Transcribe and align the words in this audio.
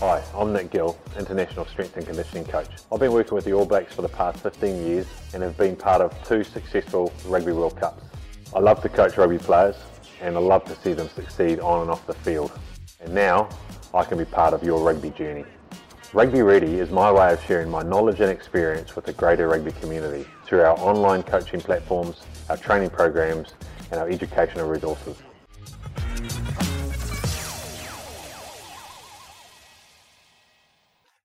Hi, 0.00 0.24
I'm 0.34 0.50
Nic 0.54 0.70
Gill, 0.70 0.96
International 1.18 1.66
Strength 1.66 1.98
and 1.98 2.06
Conditioning 2.06 2.46
Coach. 2.46 2.70
I've 2.90 3.00
been 3.00 3.12
working 3.12 3.34
with 3.34 3.44
the 3.44 3.52
All 3.52 3.66
Blacks 3.66 3.92
for 3.92 4.00
the 4.00 4.08
past 4.08 4.40
15 4.40 4.86
years 4.86 5.06
and 5.34 5.42
have 5.42 5.58
been 5.58 5.76
part 5.76 6.00
of 6.00 6.14
two 6.26 6.42
successful 6.42 7.12
Rugby 7.26 7.52
World 7.52 7.78
Cups. 7.78 8.02
I 8.56 8.60
love 8.60 8.80
to 8.80 8.88
coach 8.88 9.18
rugby 9.18 9.36
players 9.36 9.76
and 10.22 10.36
I 10.36 10.40
love 10.40 10.64
to 10.64 10.76
see 10.76 10.94
them 10.94 11.10
succeed 11.10 11.60
on 11.60 11.82
and 11.82 11.90
off 11.90 12.06
the 12.06 12.14
field. 12.14 12.50
And 13.02 13.12
now 13.12 13.50
I 13.92 14.04
can 14.04 14.16
be 14.16 14.24
part 14.24 14.54
of 14.54 14.62
your 14.62 14.82
rugby 14.82 15.10
journey. 15.10 15.44
Rugby 16.14 16.40
Ready 16.40 16.78
is 16.78 16.90
my 16.90 17.12
way 17.12 17.34
of 17.34 17.44
sharing 17.44 17.68
my 17.68 17.82
knowledge 17.82 18.20
and 18.20 18.30
experience 18.30 18.96
with 18.96 19.04
the 19.04 19.12
greater 19.12 19.48
rugby 19.48 19.72
community 19.72 20.26
through 20.46 20.62
our 20.62 20.78
online 20.78 21.22
coaching 21.22 21.60
platforms, 21.60 22.22
our 22.48 22.56
training 22.56 22.88
programs, 22.88 23.52
and 23.90 24.00
our 24.00 24.08
educational 24.08 24.66
resources. 24.66 25.18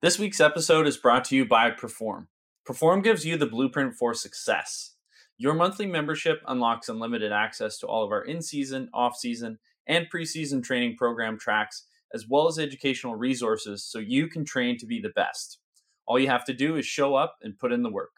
This 0.05 0.19
week's 0.19 0.39
episode 0.39 0.85
is 0.85 0.97
brought 0.97 1.25
to 1.25 1.35
you 1.35 1.45
by 1.45 1.71
Perform. 1.71 2.27
Perform 2.63 3.01
gives 3.01 3.25
you 3.25 3.37
the 3.37 3.47
blueprint 3.47 3.95
for 3.95 4.13
success. 4.13 4.93
Your 5.39 5.55
monthly 5.55 5.87
membership 5.87 6.43
unlocks 6.47 6.89
unlimited 6.89 7.31
access 7.31 7.79
to 7.79 7.87
all 7.87 8.03
of 8.03 8.11
our 8.11 8.21
in 8.21 8.43
season, 8.43 8.87
off 8.93 9.17
season, 9.17 9.57
and 9.87 10.05
preseason 10.13 10.63
training 10.63 10.95
program 10.95 11.39
tracks, 11.39 11.87
as 12.13 12.27
well 12.29 12.47
as 12.47 12.59
educational 12.59 13.15
resources 13.15 13.83
so 13.83 13.97
you 13.97 14.27
can 14.27 14.45
train 14.45 14.77
to 14.77 14.85
be 14.85 15.01
the 15.01 15.09
best. 15.09 15.57
All 16.05 16.19
you 16.19 16.27
have 16.27 16.45
to 16.45 16.53
do 16.53 16.75
is 16.75 16.85
show 16.85 17.15
up 17.15 17.37
and 17.41 17.57
put 17.57 17.71
in 17.71 17.81
the 17.81 17.89
work. 17.89 18.13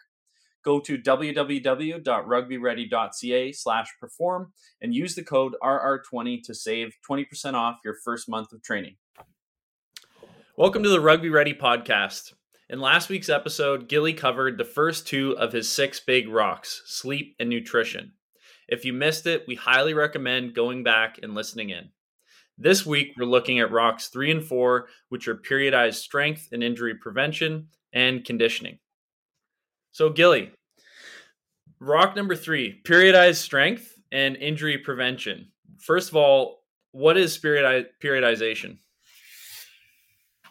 Go 0.65 0.81
to 0.81 0.97
www.rugbyready.ca 0.97 3.51
slash 3.53 3.87
perform 3.97 4.51
and 4.81 4.93
use 4.93 5.15
the 5.15 5.23
code 5.23 5.55
RR20 5.63 6.43
to 6.43 6.53
save 6.53 6.97
20% 7.09 7.53
off 7.53 7.77
your 7.85 7.95
first 8.03 8.27
month 8.27 8.51
of 8.51 8.61
training. 8.61 8.97
Welcome 10.59 10.81
to 10.81 10.89
the 10.89 10.99
Rugby 10.99 11.29
Ready 11.29 11.53
podcast. 11.53 12.33
In 12.67 12.79
last 12.79 13.09
week's 13.09 13.29
episode, 13.29 13.87
Gilly 13.87 14.11
covered 14.11 14.57
the 14.57 14.65
first 14.65 15.05
two 15.05 15.37
of 15.37 15.53
his 15.53 15.71
six 15.71 15.99
big 15.99 16.27
rocks 16.27 16.81
sleep 16.87 17.35
and 17.39 17.47
nutrition. 17.47 18.13
If 18.67 18.83
you 18.83 18.91
missed 18.91 19.27
it, 19.27 19.43
we 19.47 19.53
highly 19.53 19.93
recommend 19.93 20.55
going 20.55 20.83
back 20.83 21.19
and 21.21 21.35
listening 21.35 21.69
in. 21.69 21.89
This 22.57 22.87
week, 22.87 23.13
we're 23.15 23.27
looking 23.27 23.59
at 23.59 23.71
rocks 23.71 24.07
three 24.07 24.31
and 24.31 24.43
four, 24.43 24.87
which 25.09 25.27
are 25.27 25.35
periodized 25.35 25.97
strength 25.97 26.49
and 26.51 26.63
injury 26.63 26.95
prevention 26.95 27.67
and 27.93 28.25
conditioning. 28.25 28.79
So, 29.91 30.09
Gilly, 30.09 30.53
rock 31.79 32.15
number 32.15 32.35
three 32.35 32.81
periodized 32.83 33.35
strength 33.35 33.93
and 34.11 34.35
injury 34.35 34.79
prevention. 34.79 35.49
First 35.77 36.09
of 36.09 36.15
all, 36.15 36.63
what 36.93 37.15
is 37.15 37.37
periodization? 37.37 38.79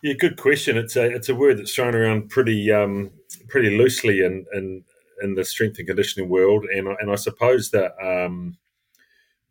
Yeah, 0.03 0.13
good 0.15 0.37
question. 0.37 0.77
It's 0.77 0.97
a 0.97 1.05
it's 1.07 1.29
a 1.29 1.35
word 1.35 1.59
that's 1.59 1.75
thrown 1.75 1.95
around 1.95 2.29
pretty 2.29 2.71
um, 2.71 3.11
pretty 3.49 3.77
loosely 3.77 4.21
in, 4.25 4.45
in 4.53 4.85
in 5.23 5.35
the 5.35 5.45
strength 5.45 5.79
and 5.79 5.89
conditioning 5.89 6.29
world, 6.29 6.67
and 6.73 6.89
and 6.89 7.11
I 7.11 7.17
suppose 7.17 7.71
that 7.71 7.93
um, 8.03 8.59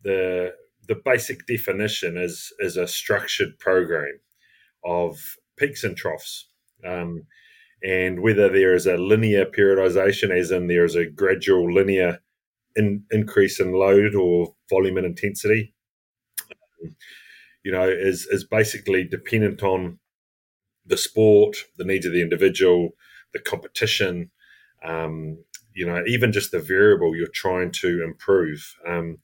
the 0.02 0.54
the 0.88 1.00
basic 1.04 1.46
definition 1.46 2.16
is 2.16 2.52
is 2.60 2.76
a 2.76 2.86
structured 2.86 3.58
program 3.58 4.20
of 4.84 5.18
peaks 5.58 5.84
and 5.84 5.96
troughs, 5.96 6.48
um, 6.86 7.24
and 7.82 8.20
whether 8.20 8.48
there 8.48 8.74
is 8.74 8.86
a 8.86 8.96
linear 8.96 9.46
periodization, 9.46 10.30
as 10.30 10.50
in 10.52 10.68
there 10.68 10.84
is 10.84 10.94
a 10.94 11.06
gradual 11.06 11.72
linear 11.72 12.20
in, 12.76 13.04
increase 13.10 13.58
in 13.58 13.72
load 13.72 14.14
or 14.14 14.54
volume 14.70 14.98
and 14.98 15.06
intensity, 15.06 15.74
um, 16.84 16.94
you 17.64 17.72
know, 17.72 17.88
is 17.88 18.26
is 18.30 18.44
basically 18.44 19.04
dependent 19.04 19.62
on 19.64 19.98
the 20.86 20.96
sport, 20.96 21.56
the 21.76 21.84
needs 21.84 22.06
of 22.06 22.12
the 22.12 22.22
individual, 22.22 22.90
the 23.32 23.38
competition, 23.38 24.30
um, 24.84 25.38
you 25.74 25.86
know, 25.86 26.02
even 26.06 26.32
just 26.32 26.52
the 26.52 26.58
variable 26.58 27.14
you're 27.14 27.26
trying 27.28 27.70
to 27.70 28.02
improve. 28.02 28.74
Um, 28.86 29.18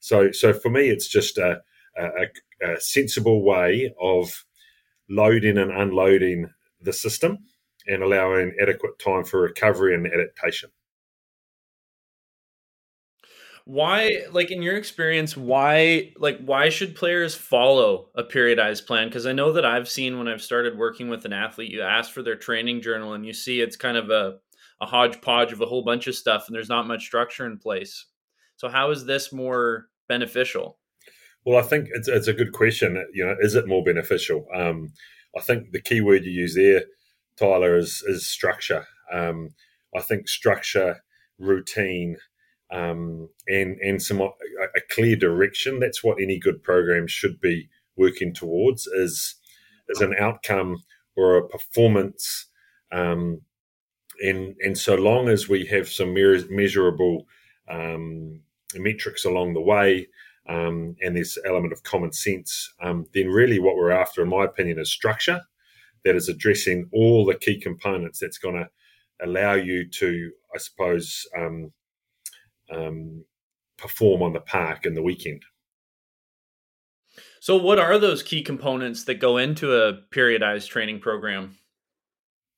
so, 0.00 0.30
so 0.32 0.52
for 0.52 0.70
me, 0.70 0.88
it's 0.88 1.08
just 1.08 1.38
a, 1.38 1.60
a, 1.96 2.26
a, 2.62 2.80
sensible 2.80 3.42
way 3.42 3.92
of 4.00 4.44
loading 5.10 5.58
and 5.58 5.72
unloading 5.72 6.50
the 6.80 6.92
system 6.92 7.38
and 7.86 8.02
allowing 8.02 8.54
adequate 8.60 8.98
time 8.98 9.24
for 9.24 9.40
recovery 9.40 9.94
and 9.94 10.06
adaptation 10.06 10.70
why 13.68 14.22
like 14.32 14.50
in 14.50 14.62
your 14.62 14.78
experience 14.78 15.36
why 15.36 16.10
like 16.16 16.40
why 16.40 16.70
should 16.70 16.96
players 16.96 17.34
follow 17.34 18.08
a 18.14 18.24
periodized 18.24 18.86
plan? 18.86 19.08
Because 19.08 19.26
i 19.26 19.32
know 19.32 19.52
that 19.52 19.66
i've 19.66 19.86
seen 19.86 20.16
when 20.16 20.26
i've 20.26 20.40
started 20.40 20.78
working 20.78 21.10
with 21.10 21.26
an 21.26 21.34
athlete 21.34 21.70
you 21.70 21.82
ask 21.82 22.10
for 22.10 22.22
their 22.22 22.34
training 22.34 22.80
journal 22.80 23.12
and 23.12 23.26
you 23.26 23.34
see 23.34 23.60
it's 23.60 23.76
kind 23.76 23.98
of 23.98 24.08
a, 24.08 24.38
a 24.80 24.86
hodgepodge 24.86 25.52
of 25.52 25.60
a 25.60 25.66
whole 25.66 25.84
bunch 25.84 26.06
of 26.06 26.14
stuff 26.14 26.46
and 26.46 26.56
there's 26.56 26.70
not 26.70 26.86
much 26.86 27.04
structure 27.04 27.44
in 27.44 27.58
place. 27.58 28.06
So 28.56 28.70
how 28.70 28.90
is 28.90 29.04
this 29.04 29.34
more 29.34 29.88
beneficial? 30.08 30.78
Well 31.44 31.58
i 31.58 31.62
think 31.62 31.88
it's, 31.92 32.08
it's 32.08 32.26
a 32.26 32.32
good 32.32 32.52
question 32.52 33.04
you 33.12 33.26
know 33.26 33.36
is 33.38 33.54
it 33.54 33.68
more 33.68 33.84
beneficial? 33.84 34.46
Um, 34.54 34.94
i 35.36 35.42
think 35.42 35.72
the 35.72 35.82
key 35.82 36.00
word 36.00 36.24
you 36.24 36.32
use 36.32 36.54
there 36.54 36.84
tyler 37.38 37.76
is, 37.76 38.02
is 38.06 38.26
structure. 38.26 38.86
Um, 39.12 39.50
i 39.94 40.00
think 40.00 40.26
structure 40.26 41.02
routine 41.38 42.16
um, 42.70 43.28
and 43.46 43.78
and 43.80 44.02
some 44.02 44.20
a, 44.20 44.30
clear 44.90 45.16
direction. 45.16 45.80
That's 45.80 46.04
what 46.04 46.20
any 46.20 46.38
good 46.38 46.62
program 46.62 47.06
should 47.06 47.40
be 47.40 47.68
working 47.96 48.34
towards 48.34 48.86
is 48.86 49.34
is 49.88 50.00
an 50.00 50.14
outcome 50.18 50.82
or 51.16 51.36
a 51.36 51.48
performance. 51.48 52.46
Um, 52.92 53.42
and 54.20 54.54
and 54.60 54.76
so 54.76 54.96
long 54.96 55.28
as 55.28 55.48
we 55.48 55.66
have 55.66 55.88
some 55.88 56.14
measurable 56.14 57.26
um, 57.70 58.40
metrics 58.74 59.24
along 59.24 59.54
the 59.54 59.60
way, 59.60 60.08
um, 60.48 60.96
and 61.02 61.16
this 61.16 61.38
element 61.44 61.72
of 61.72 61.82
common 61.82 62.12
sense, 62.12 62.72
um, 62.82 63.06
then 63.14 63.28
really 63.28 63.58
what 63.58 63.76
we're 63.76 63.90
after, 63.90 64.22
in 64.22 64.28
my 64.28 64.44
opinion, 64.44 64.78
is 64.78 64.90
structure 64.90 65.42
that 66.04 66.16
is 66.16 66.28
addressing 66.28 66.88
all 66.92 67.24
the 67.24 67.34
key 67.34 67.60
components 67.60 68.18
that's 68.18 68.38
going 68.38 68.54
to 68.54 68.68
allow 69.20 69.54
you 69.54 69.88
to, 69.88 70.30
I 70.54 70.58
suppose, 70.58 71.26
um, 71.36 71.72
um, 72.70 73.24
perform 73.76 74.22
on 74.22 74.32
the 74.32 74.40
park 74.40 74.84
in 74.84 74.94
the 74.94 75.02
weekend. 75.02 75.42
So, 77.40 77.56
what 77.56 77.78
are 77.78 77.98
those 77.98 78.22
key 78.22 78.42
components 78.42 79.04
that 79.04 79.16
go 79.16 79.36
into 79.36 79.74
a 79.74 80.00
periodized 80.14 80.68
training 80.68 81.00
program? 81.00 81.56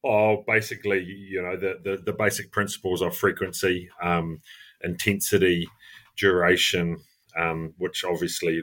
Oh, 0.02 0.44
basically, 0.46 1.04
you 1.04 1.42
know, 1.42 1.56
the 1.56 1.78
the, 1.82 2.02
the 2.04 2.12
basic 2.12 2.50
principles 2.50 3.02
of 3.02 3.16
frequency, 3.16 3.88
um, 4.02 4.40
intensity, 4.82 5.68
duration, 6.16 6.98
um, 7.38 7.74
which 7.78 8.04
obviously, 8.04 8.62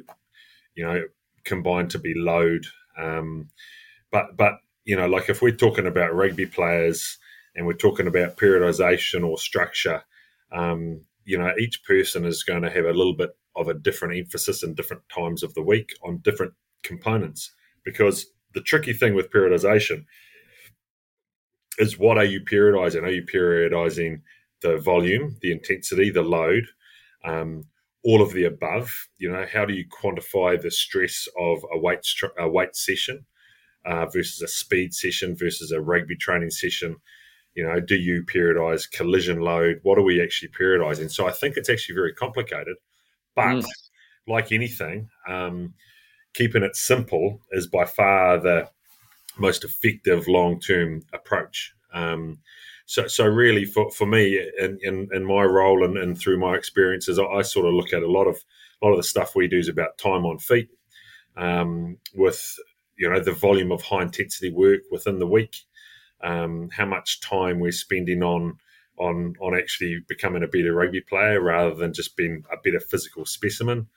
you 0.75 0.85
know, 0.85 1.03
combined 1.43 1.91
to 1.91 1.99
be 1.99 2.13
load. 2.15 2.65
Um, 2.97 3.49
but 4.11 4.35
but 4.35 4.59
you 4.85 4.95
know, 4.95 5.07
like 5.07 5.29
if 5.29 5.41
we're 5.41 5.51
talking 5.51 5.85
about 5.85 6.15
rugby 6.15 6.45
players 6.45 7.17
and 7.55 7.65
we're 7.65 7.73
talking 7.73 8.07
about 8.07 8.37
periodization 8.37 9.27
or 9.27 9.37
structure, 9.37 10.03
um, 10.51 11.01
you 11.27 11.37
know, 11.37 11.51
each 11.59 11.83
person 11.83 12.23
is 12.23 12.41
going 12.41 12.61
to 12.61 12.69
have 12.69 12.85
a 12.85 12.93
little 12.93 13.13
bit 13.13 13.31
of 13.57 13.67
a 13.67 13.73
different 13.73 14.17
emphasis 14.17 14.63
in 14.63 14.73
different 14.73 15.03
times 15.13 15.43
of 15.43 15.53
the 15.55 15.61
week 15.61 15.93
on 16.01 16.21
different 16.23 16.53
components. 16.83 17.51
Because 17.83 18.27
the 18.53 18.61
tricky 18.61 18.93
thing 18.93 19.13
with 19.13 19.29
periodization 19.29 20.05
is 21.79 21.99
what 21.99 22.17
are 22.17 22.23
you 22.23 22.39
periodizing? 22.39 23.03
Are 23.03 23.11
you 23.11 23.23
periodizing 23.23 24.21
the 24.61 24.77
volume, 24.77 25.35
the 25.41 25.51
intensity, 25.51 26.09
the 26.09 26.21
load, 26.21 26.63
um, 27.25 27.65
all 28.05 28.21
of 28.21 28.31
the 28.31 28.45
above? 28.45 28.89
You 29.17 29.29
know, 29.29 29.45
how 29.51 29.65
do 29.65 29.73
you 29.73 29.83
quantify 29.85 30.59
the 30.59 30.71
stress 30.71 31.27
of 31.37 31.59
a 31.73 31.77
weight 31.77 32.07
a 32.39 32.47
weight 32.47 32.73
session 32.73 33.25
uh, 33.85 34.05
versus 34.05 34.41
a 34.41 34.47
speed 34.47 34.93
session 34.93 35.35
versus 35.35 35.73
a 35.73 35.81
rugby 35.81 36.15
training 36.15 36.51
session? 36.51 36.95
You 37.57 37.63
know, 37.63 37.79
do 37.79 37.95
you 37.95 38.21
periodize 38.21 38.89
collision 38.89 39.39
load? 39.39 39.79
What 39.81 39.97
are 39.97 40.03
we 40.03 40.21
actually 40.21 40.49
periodizing? 40.49 41.09
So 41.09 41.27
I 41.27 41.31
think 41.31 41.57
it's 41.57 41.69
actually 41.69 41.95
very 41.95 42.13
complicated. 42.13 42.77
But 43.35 43.47
mm. 43.47 43.65
like 44.27 44.51
anything, 44.51 45.09
um, 45.27 45.73
keeping 46.35 46.61
it 46.61 46.75
simple 46.75 47.41
is 47.51 47.65
by 47.65 47.85
far 47.85 48.37
the 48.37 48.69
most 49.39 49.63
effective 49.63 50.27
long 50.27 50.59
term 50.59 51.01
approach. 51.13 51.73
Um, 51.91 52.37
so, 52.85 53.07
so 53.07 53.25
really, 53.25 53.65
for, 53.65 53.89
for 53.89 54.05
me, 54.05 54.39
in, 54.59 54.77
in, 54.83 55.09
in 55.11 55.25
my 55.25 55.43
role 55.43 55.83
and, 55.83 55.97
and, 55.97 56.15
through 56.15 56.39
my 56.39 56.53
experiences, 56.53 57.17
I, 57.17 57.23
I, 57.23 57.41
sort 57.41 57.65
of 57.65 57.73
look 57.73 57.91
at 57.91 58.03
a 58.03 58.11
lot 58.11 58.27
of 58.27 58.37
a 58.81 58.85
lot 58.85 58.91
of 58.91 58.97
the 58.97 59.03
stuff 59.03 59.35
we 59.35 59.47
do 59.47 59.57
is 59.57 59.67
about 59.67 59.97
time 59.97 60.25
on 60.25 60.37
feet, 60.37 60.69
um, 61.35 61.97
with 62.13 62.55
you 62.97 63.09
know 63.09 63.19
the 63.19 63.31
volume 63.31 63.71
of 63.71 63.81
high 63.81 64.03
intensity 64.03 64.51
work 64.51 64.81
within 64.91 65.19
the 65.19 65.27
week, 65.27 65.55
um, 66.21 66.69
how 66.75 66.85
much 66.85 67.21
time 67.21 67.59
we're 67.59 67.71
spending 67.71 68.23
on 68.23 68.57
on 68.97 69.35
on 69.39 69.55
actually 69.55 70.03
becoming 70.07 70.43
a 70.43 70.47
better 70.47 70.73
rugby 70.73 71.01
player 71.01 71.41
rather 71.41 71.75
than 71.75 71.93
just 71.93 72.17
being 72.17 72.43
a 72.51 72.57
better 72.63 72.79
physical 72.79 73.25
specimen. 73.25 73.87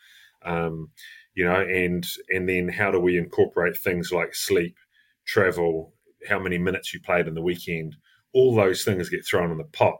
Um, 0.42 0.90
you 1.34 1.44
know, 1.44 1.60
and 1.60 2.06
and 2.28 2.48
then 2.48 2.68
how 2.68 2.90
do 2.90 2.98
we 2.98 3.16
incorporate 3.16 3.76
things 3.76 4.12
like 4.12 4.34
sleep, 4.34 4.76
travel, 5.26 5.94
how 6.28 6.38
many 6.38 6.58
minutes 6.58 6.92
you 6.92 7.00
played 7.00 7.26
in 7.26 7.34
the 7.34 7.42
weekend, 7.42 7.96
all 8.32 8.54
those 8.54 8.84
things 8.84 9.08
get 9.08 9.26
thrown 9.26 9.50
in 9.50 9.58
the 9.58 9.64
pot. 9.64 9.98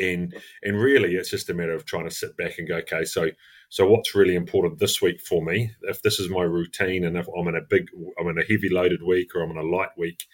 And 0.00 0.34
and 0.62 0.80
really 0.80 1.14
it's 1.14 1.30
just 1.30 1.50
a 1.50 1.54
matter 1.54 1.74
of 1.74 1.84
trying 1.84 2.08
to 2.08 2.14
sit 2.14 2.36
back 2.36 2.58
and 2.58 2.68
go, 2.68 2.76
okay, 2.76 3.04
so 3.04 3.30
so 3.68 3.88
what's 3.88 4.14
really 4.14 4.34
important 4.34 4.78
this 4.78 5.00
week 5.00 5.20
for 5.20 5.44
me? 5.44 5.72
If 5.82 6.02
this 6.02 6.20
is 6.20 6.28
my 6.28 6.42
routine 6.42 7.04
and 7.04 7.16
if 7.16 7.26
I'm 7.36 7.48
in 7.48 7.56
a 7.56 7.60
big 7.60 7.88
I'm 8.18 8.28
in 8.28 8.38
a 8.38 8.42
heavy 8.42 8.68
loaded 8.68 9.02
week 9.02 9.34
or 9.34 9.42
I'm 9.42 9.50
in 9.50 9.56
a 9.56 9.62
light 9.62 9.96
week, 9.96 10.24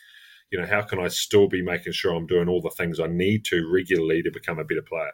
you 0.53 0.61
know, 0.61 0.67
how 0.67 0.83
can 0.83 1.01
I 1.01 1.09
still 1.09 1.49
be 1.49 1.63
making 1.63 1.95
sure 1.95 2.15
I'm 2.15 2.27
doing 2.27 2.49
all 2.49 2.61
the 2.61 2.71
things 2.71 3.01
I 3.01 3.07
need 3.07 3.47
to 3.47 3.67
regularly 3.73 4.23
to 4.23 4.31
become 4.31 4.59
a 4.59 4.65
better 4.65 4.83
player? 4.83 5.13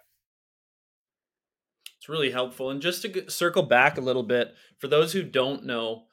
It's 1.97 2.09
really 2.09 2.33
helpful. 2.33 2.71
And 2.71 2.83
just 2.83 3.03
to 3.03 3.31
circle 3.31 3.63
back 3.63 3.97
a 3.97 4.03
little 4.03 4.25
bit, 4.25 4.55
for 4.79 4.89
those 4.89 5.13
who 5.13 5.23
don't 5.23 5.65
know, 5.65 6.07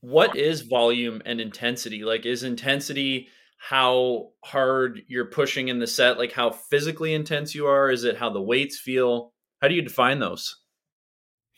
what 0.00 0.36
is 0.36 0.62
volume 0.62 1.22
and 1.24 1.40
intensity? 1.40 2.02
Like, 2.02 2.26
is 2.26 2.42
intensity 2.42 3.28
how 3.58 4.30
hard 4.44 5.02
you're 5.06 5.26
pushing 5.26 5.68
in 5.68 5.78
the 5.78 5.86
set, 5.86 6.18
like 6.18 6.32
how 6.32 6.50
physically 6.50 7.14
intense 7.14 7.54
you 7.54 7.66
are? 7.66 7.90
Is 7.90 8.02
it 8.02 8.18
how 8.18 8.30
the 8.30 8.42
weights 8.42 8.78
feel? 8.78 9.32
How 9.62 9.68
do 9.68 9.74
you 9.74 9.82
define 9.82 10.18
those? 10.18 10.56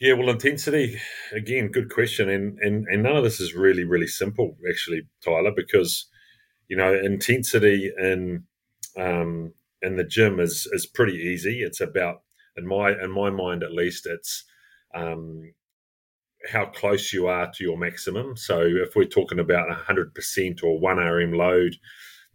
Yeah, 0.01 0.15
well, 0.15 0.31
intensity 0.31 0.99
again, 1.33 1.69
good 1.69 1.91
question, 1.91 2.31
and 2.31 2.59
and 2.61 2.87
and 2.89 3.03
none 3.03 3.17
of 3.17 3.23
this 3.25 3.39
is 3.39 3.55
really 3.55 3.85
really 3.85 4.07
simple, 4.07 4.57
actually, 4.67 5.03
Tyler, 5.23 5.53
because 5.55 6.10
you 6.71 6.77
know, 6.77 6.95
intensity 6.95 7.93
in 7.99 8.45
um, 8.97 9.53
in 9.83 9.97
the 9.97 10.05
gym 10.05 10.39
is 10.39 10.69
is 10.73 10.87
pretty 10.87 11.19
easy. 11.19 11.63
It's 11.63 11.81
about 11.81 12.23
in 12.57 12.65
my 12.65 12.93
in 12.93 13.11
my 13.11 13.29
mind 13.29 13.65
at 13.65 13.73
least, 13.73 14.07
it's 14.07 14.45
um, 14.95 15.53
how 16.53 16.67
close 16.67 17.13
you 17.13 17.27
are 17.27 17.51
to 17.53 17.65
your 17.65 17.77
maximum. 17.77 18.37
So 18.37 18.61
if 18.63 18.95
we're 18.95 19.05
talking 19.07 19.41
about 19.41 19.69
hundred 19.73 20.15
percent 20.15 20.63
or 20.63 20.79
one 20.79 20.99
RM 20.99 21.33
load, 21.33 21.75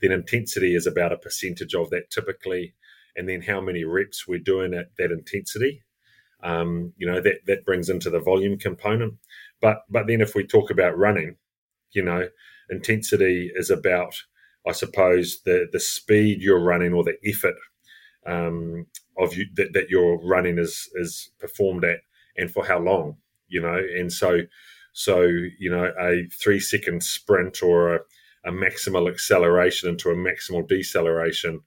then 0.01 0.11
intensity 0.11 0.75
is 0.75 0.85
about 0.85 1.13
a 1.13 1.17
percentage 1.17 1.73
of 1.73 1.89
that 1.91 2.11
typically, 2.11 2.75
and 3.15 3.29
then 3.29 3.41
how 3.41 3.61
many 3.61 3.85
reps 3.85 4.27
we're 4.27 4.39
doing 4.39 4.73
at 4.73 4.87
that 4.97 5.13
intensity. 5.13 5.81
Um, 6.43 6.91
you 6.97 7.07
know 7.07 7.21
that 7.21 7.45
that 7.47 7.65
brings 7.65 7.87
into 7.87 8.09
the 8.09 8.19
volume 8.19 8.59
component. 8.59 9.13
But 9.61 9.83
but 9.89 10.07
then 10.07 10.19
if 10.19 10.35
we 10.35 10.45
talk 10.45 10.71
about 10.71 10.97
running, 10.97 11.37
you 11.93 12.03
know, 12.03 12.27
intensity 12.69 13.51
is 13.55 13.69
about, 13.69 14.15
I 14.67 14.71
suppose, 14.71 15.41
the 15.45 15.67
the 15.71 15.79
speed 15.79 16.41
you're 16.41 16.63
running 16.63 16.93
or 16.93 17.03
the 17.03 17.17
effort 17.25 17.55
um, 18.25 18.87
of 19.17 19.35
you 19.35 19.47
that, 19.55 19.73
that 19.73 19.89
you're 19.89 20.17
running 20.17 20.57
is 20.57 20.89
is 20.95 21.31
performed 21.39 21.83
at, 21.83 21.99
and 22.37 22.51
for 22.51 22.65
how 22.65 22.79
long, 22.79 23.17
you 23.47 23.61
know. 23.61 23.75
And 23.75 24.11
so, 24.11 24.41
so 24.93 25.21
you 25.21 25.69
know, 25.69 25.91
a 25.99 26.27
three 26.41 26.59
second 26.59 27.03
sprint 27.03 27.61
or 27.61 27.95
a, 27.95 27.99
a 28.45 28.51
maximal 28.51 29.11
acceleration 29.11 29.89
into 29.89 30.09
a 30.09 30.15
maximal 30.15 30.67
deceleration 30.67 31.61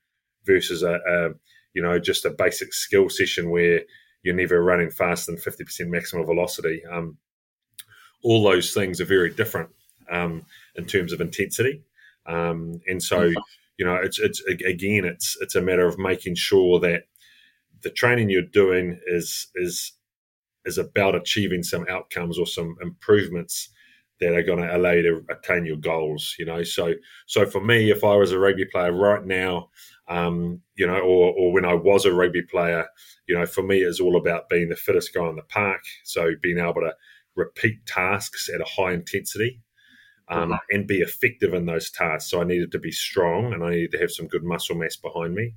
versus 0.45 0.83
a, 0.83 0.99
a 1.09 1.31
you 1.75 1.83
know 1.83 1.99
just 1.99 2.25
a 2.25 2.31
basic 2.31 2.73
skill 2.73 3.09
session 3.09 3.51
where 3.51 3.83
you're 4.23 4.35
never 4.35 4.63
running 4.63 4.91
faster 4.91 5.31
than 5.31 5.41
50% 5.41 5.89
maximum 5.89 6.27
velocity. 6.27 6.83
Um, 6.91 7.19
all 8.25 8.43
those 8.43 8.75
things 8.75 9.01
are 9.01 9.05
very 9.05 9.33
different 9.33 9.71
um, 10.11 10.45
in 10.77 10.85
terms 10.85 11.13
of 11.13 11.21
intensity. 11.21 11.83
Um, 12.27 12.81
and 12.87 13.03
so, 13.03 13.33
you 13.79 13.85
know, 13.85 13.97
it's 13.97 14.19
it's 14.19 14.43
again, 14.43 15.05
it's 15.05 15.37
it's 15.41 15.55
a 15.55 15.63
matter 15.63 15.87
of 15.87 15.99
making 15.99 16.35
sure 16.35 16.79
that 16.81 17.05
the 17.83 17.91
training 17.91 18.31
you're 18.31 18.43
doing 18.43 19.01
is 19.07 19.49
is 19.55 19.93
is 20.65 20.79
about 20.79 21.15
achieving 21.15 21.63
some 21.63 21.87
outcomes 21.89 22.39
or 22.39 22.47
some 22.47 22.77
improvements 22.83 23.71
that 24.21 24.35
are 24.35 24.43
going 24.43 24.59
to 24.59 24.77
allow 24.77 24.91
you 24.91 25.03
to 25.03 25.33
attain 25.33 25.65
your 25.65 25.77
goals. 25.77 26.35
You 26.39 26.45
know, 26.45 26.63
so 26.63 26.95
so 27.27 27.47
for 27.47 27.63
me, 27.65 27.91
if 27.91 28.05
I 28.05 28.17
was 28.17 28.33
a 28.33 28.39
rugby 28.39 28.67
player 28.67 28.93
right 28.93 29.25
now, 29.25 29.71
um, 30.09 30.61
you 30.75 30.87
know, 30.87 30.99
or 30.99 31.33
or 31.33 31.53
when 31.53 31.65
I 31.65 31.75
was 31.75 32.05
a 32.05 32.13
rugby 32.13 32.43
player, 32.43 32.87
you 33.27 33.37
know, 33.37 33.47
for 33.47 33.63
me, 33.63 33.79
it's 33.79 34.01
all 34.01 34.17
about 34.17 34.49
being 34.49 34.69
the 34.69 34.77
fittest 34.77 35.15
guy 35.15 35.29
in 35.29 35.37
the 35.37 35.43
park. 35.43 35.83
So 36.05 36.33
being 36.43 36.59
able 36.59 36.75
to 36.83 36.95
repeat 37.37 37.87
tasks 37.87 38.51
at 38.53 38.61
a 38.61 38.65
high 38.65 38.93
intensity 38.93 39.61
um, 40.31 40.51
mm-hmm. 40.51 40.55
and 40.71 40.87
be 40.87 40.99
effective 40.99 41.55
in 41.55 41.67
those 41.67 41.91
tasks. 41.91 42.31
So 42.31 42.41
I 42.41 42.45
needed 42.45 42.73
to 42.73 42.79
be 42.79 42.93
strong 42.93 43.53
and 43.53 43.65
I 43.65 43.71
needed 43.71 43.93
to 43.93 43.99
have 43.99 44.11
some 44.11 44.29
good 44.29 44.45
muscle 44.45 44.77
mass 44.77 44.97
behind 44.97 45.35
me. 45.35 45.55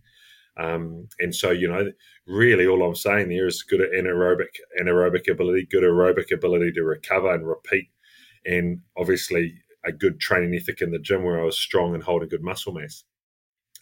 Um, 0.57 1.07
and 1.19 1.33
so, 1.33 1.51
you 1.51 1.68
know, 1.68 1.91
really 2.27 2.68
all 2.68 2.83
I'm 2.83 2.95
saying 2.95 3.29
there 3.29 3.47
is 3.47 3.63
good 3.63 3.79
anaerobic 3.79 4.47
anaerobic 4.81 5.31
ability, 5.31 5.68
good 5.71 5.83
aerobic 5.83 6.33
ability 6.33 6.73
to 6.73 6.83
recover 6.83 7.33
and 7.33 7.47
repeat, 7.47 7.89
and 8.45 8.81
obviously 8.97 9.56
a 9.85 9.91
good 9.91 10.19
training 10.19 10.53
ethic 10.53 10.81
in 10.81 10.91
the 10.91 11.00
gym 11.00 11.23
where 11.23 11.39
I 11.39 11.45
was 11.45 11.57
strong 11.57 11.94
and 11.94 12.03
holding 12.03 12.29
good 12.29 12.44
muscle 12.44 12.73
mass. 12.73 13.03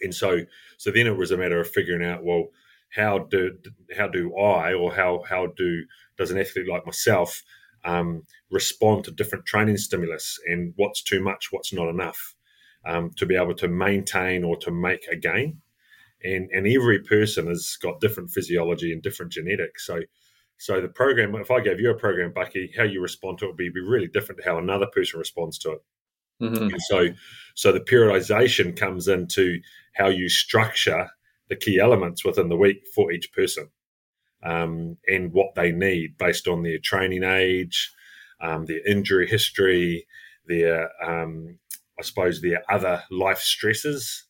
And 0.02 0.14
so, 0.14 0.42
so 0.78 0.92
then 0.92 1.08
it 1.08 1.18
was 1.18 1.32
a 1.32 1.38
matter 1.38 1.60
of 1.60 1.70
figuring 1.70 2.06
out, 2.06 2.24
well, 2.24 2.50
how 2.92 3.20
do 3.20 3.58
how 3.96 4.08
do 4.08 4.36
I 4.36 4.74
or 4.74 4.94
how 4.94 5.24
how 5.28 5.48
do 5.58 5.84
does 6.18 6.32
an 6.32 6.40
athlete 6.40 6.68
like 6.68 6.86
myself 6.86 7.44
um, 7.84 8.24
respond 8.52 9.06
to 9.06 9.12
different 9.12 9.46
training 9.46 9.78
stimulus 9.78 10.40
and 10.46 10.74
what's 10.76 11.02
too 11.02 11.22
much, 11.22 11.48
what's 11.52 11.74
not 11.74 11.90
enough, 11.90 12.36
um, 12.86 13.12
to 13.18 13.26
be 13.26 13.36
able 13.36 13.56
to 13.56 13.68
maintain 13.68 14.44
or 14.44 14.58
to 14.58 14.72
make 14.72 15.06
a 15.12 15.16
gain. 15.16 15.62
And 16.24 16.50
and 16.52 16.68
every 16.68 17.00
person 17.00 17.48
has 17.48 17.78
got 17.82 18.02
different 18.02 18.32
physiology 18.32 18.92
and 18.92 19.02
different 19.02 19.32
genetics. 19.32 19.86
So 19.86 20.02
so 20.58 20.82
the 20.82 20.90
program, 20.90 21.36
if 21.36 21.52
I 21.52 21.62
gave 21.62 21.80
you 21.80 21.90
a 21.90 21.96
program, 21.96 22.34
Bucky, 22.34 22.74
how 22.76 22.84
you 22.84 23.02
respond 23.02 23.38
to 23.38 23.46
it 23.46 23.48
would 23.50 23.58
be, 23.58 23.70
be 23.70 23.80
really 23.80 24.08
different 24.08 24.42
to 24.42 24.50
how 24.50 24.58
another 24.58 24.88
person 24.88 25.20
responds 25.20 25.58
to 25.60 25.72
it. 25.72 25.80
Mm-hmm. 26.42 26.64
And 26.64 26.82
so 26.82 27.08
so 27.56 27.72
the 27.72 27.80
periodization 27.80 28.76
comes 28.76 29.08
into 29.08 29.62
how 29.94 30.08
you 30.08 30.28
structure 30.28 31.10
the 31.48 31.56
key 31.56 31.80
elements 31.80 32.26
within 32.26 32.50
the 32.50 32.58
week 32.58 32.84
for 32.94 33.12
each 33.12 33.32
person 33.32 33.70
um, 34.44 34.98
and 35.08 35.34
what 35.34 35.56
they 35.56 35.72
need 35.72 36.18
based 36.18 36.48
on 36.48 36.64
their 36.64 36.80
training 36.80 37.24
age, 37.24 37.92
um, 38.42 38.66
their 38.66 38.86
injury 38.88 39.28
history, 39.28 40.08
their, 40.46 40.90
um, 41.04 41.58
I 42.00 42.04
suppose, 42.04 42.42
their 42.42 42.64
other 42.70 43.04
life 43.12 43.40
stresses. 43.40 44.26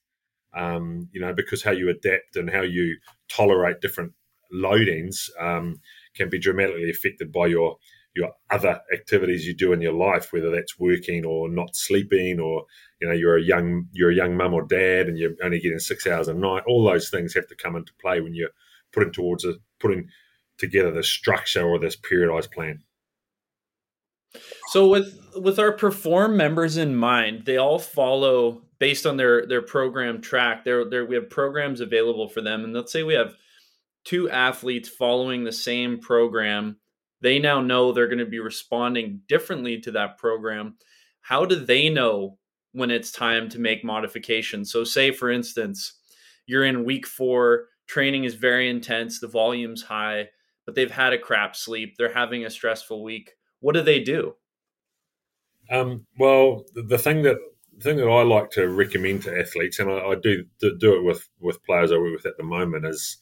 Um, 0.56 1.10
you 1.12 1.22
know, 1.22 1.34
because 1.34 1.64
how 1.64 1.72
you 1.72 1.90
adapt 1.90 2.36
and 2.36 2.50
how 2.50 2.62
you 2.62 2.98
tolerate 3.30 3.82
different 3.82 4.14
loadings 4.52 5.30
um, 5.40 5.80
can 6.16 6.28
be 6.30 6.40
dramatically 6.40 6.90
affected 6.90 7.32
by 7.32 7.48
your 7.48 7.78
your 8.16 8.32
other 8.50 8.82
activities 8.92 9.46
you 9.46 9.56
do 9.56 9.72
in 9.72 9.82
your 9.82 9.94
life, 9.94 10.34
whether 10.34 10.50
that's 10.50 10.80
working 10.80 11.26
or 11.26 11.48
not 11.48 11.76
sleeping, 11.76 12.40
or 12.40 12.66
you 13.00 13.08
know 13.08 13.14
you're 13.14 13.38
a 13.38 13.44
young 13.44 13.86
you're 13.92 14.12
a 14.12 14.16
young 14.16 14.36
mum 14.36 14.54
or 14.54 14.64
dad 14.64 15.08
and 15.08 15.18
you're 15.18 15.36
only 15.44 15.60
getting 15.60 15.80
six 15.80 16.08
hours 16.08 16.28
a 16.28 16.34
night. 16.34 16.64
All 16.68 16.84
those 16.84 17.10
things 17.10 17.36
have 17.36 17.48
to 17.48 17.56
come 17.56 17.76
into 17.76 17.94
play 18.02 18.20
when 18.22 18.34
you're 18.34 18.50
putting 18.92 19.14
towards 19.14 19.46
a 19.46 19.54
putting 19.80 20.10
together 20.58 20.92
the 20.92 21.04
structure 21.04 21.64
or 21.64 21.80
this 21.80 21.96
periodized 21.96 22.52
plan. 22.52 22.84
So 24.68 24.88
with 24.88 25.20
with 25.36 25.58
our 25.58 25.72
perform 25.72 26.38
members 26.38 26.78
in 26.78 26.96
mind, 26.96 27.46
they 27.46 27.58
all 27.58 27.80
follow 27.80 28.62
based 28.78 29.06
on 29.06 29.18
their 29.18 29.46
their 29.46 29.62
program 29.62 30.22
track. 30.22 30.64
There 30.64 30.88
there 30.88 31.06
we 31.06 31.16
have 31.16 31.30
programs 31.30 31.82
available 31.82 32.28
for 32.28 32.42
them, 32.42 32.64
and 32.64 32.74
let's 32.74 32.92
say 32.92 33.04
we 33.04 33.16
have 33.16 33.36
two 34.06 34.30
athletes 34.30 34.90
following 34.90 35.44
the 35.44 35.52
same 35.52 36.00
program. 36.00 36.78
They 37.22 37.40
now 37.40 37.62
know 37.62 37.92
they're 37.92 38.08
going 38.08 38.20
to 38.20 38.26
be 38.26 38.40
responding 38.40 39.22
differently 39.28 39.80
to 39.82 39.92
that 39.92 40.18
program. 40.18 40.76
How 41.22 41.46
do 41.46 41.56
they 41.56 41.90
know 41.90 42.38
when 42.72 42.92
it's 42.92 43.12
time 43.12 43.50
to 43.50 43.60
make 43.60 43.84
modifications? 43.84 44.72
So, 44.72 44.84
say 44.84 45.12
for 45.12 45.30
instance, 45.30 45.94
you're 46.46 46.66
in 46.66 46.86
week 46.86 47.06
four, 47.06 47.66
training 47.90 48.24
is 48.24 48.36
very 48.36 48.70
intense, 48.70 49.20
the 49.20 49.28
volume's 49.28 49.82
high, 49.82 50.30
but 50.66 50.76
they've 50.76 50.92
had 50.92 51.12
a 51.12 51.18
crap 51.18 51.56
sleep, 51.56 51.96
they're 51.98 52.14
having 52.14 52.46
a 52.46 52.50
stressful 52.50 53.04
week. 53.04 53.32
What 53.60 53.74
do 53.74 53.82
they 53.82 54.00
do? 54.00 54.36
Um, 55.72 56.06
well, 56.18 56.64
the 56.74 56.98
thing 56.98 57.24
that 57.24 57.38
the 57.76 57.84
thing 57.84 57.98
that 57.98 58.08
I 58.08 58.24
like 58.24 58.52
to 58.52 58.68
recommend 58.68 59.24
to 59.24 59.40
athletes, 59.40 59.80
and 59.80 59.92
I, 59.92 60.00
I 60.00 60.16
do 60.16 60.46
do 60.62 60.96
it 60.96 61.04
with 61.04 61.28
with 61.40 61.64
players 61.64 61.92
I 61.92 61.98
work 61.98 62.16
with 62.16 62.26
at 62.26 62.38
the 62.38 62.44
moment, 62.44 62.86
is 62.86 63.18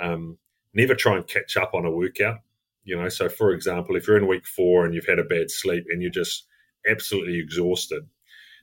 um, 0.00 0.38
never 0.72 0.94
try 0.94 1.16
and 1.16 1.26
catch 1.26 1.56
up 1.56 1.74
on 1.74 1.84
a 1.84 1.90
workout. 1.90 2.38
You 2.84 2.96
know, 2.96 3.08
so 3.08 3.28
for 3.28 3.50
example, 3.50 3.96
if 3.96 4.06
you're 4.06 4.16
in 4.16 4.28
week 4.28 4.46
four 4.46 4.84
and 4.84 4.94
you've 4.94 5.06
had 5.06 5.18
a 5.18 5.24
bad 5.24 5.50
sleep 5.50 5.84
and 5.90 6.00
you're 6.00 6.10
just 6.10 6.46
absolutely 6.88 7.38
exhausted, 7.38 8.04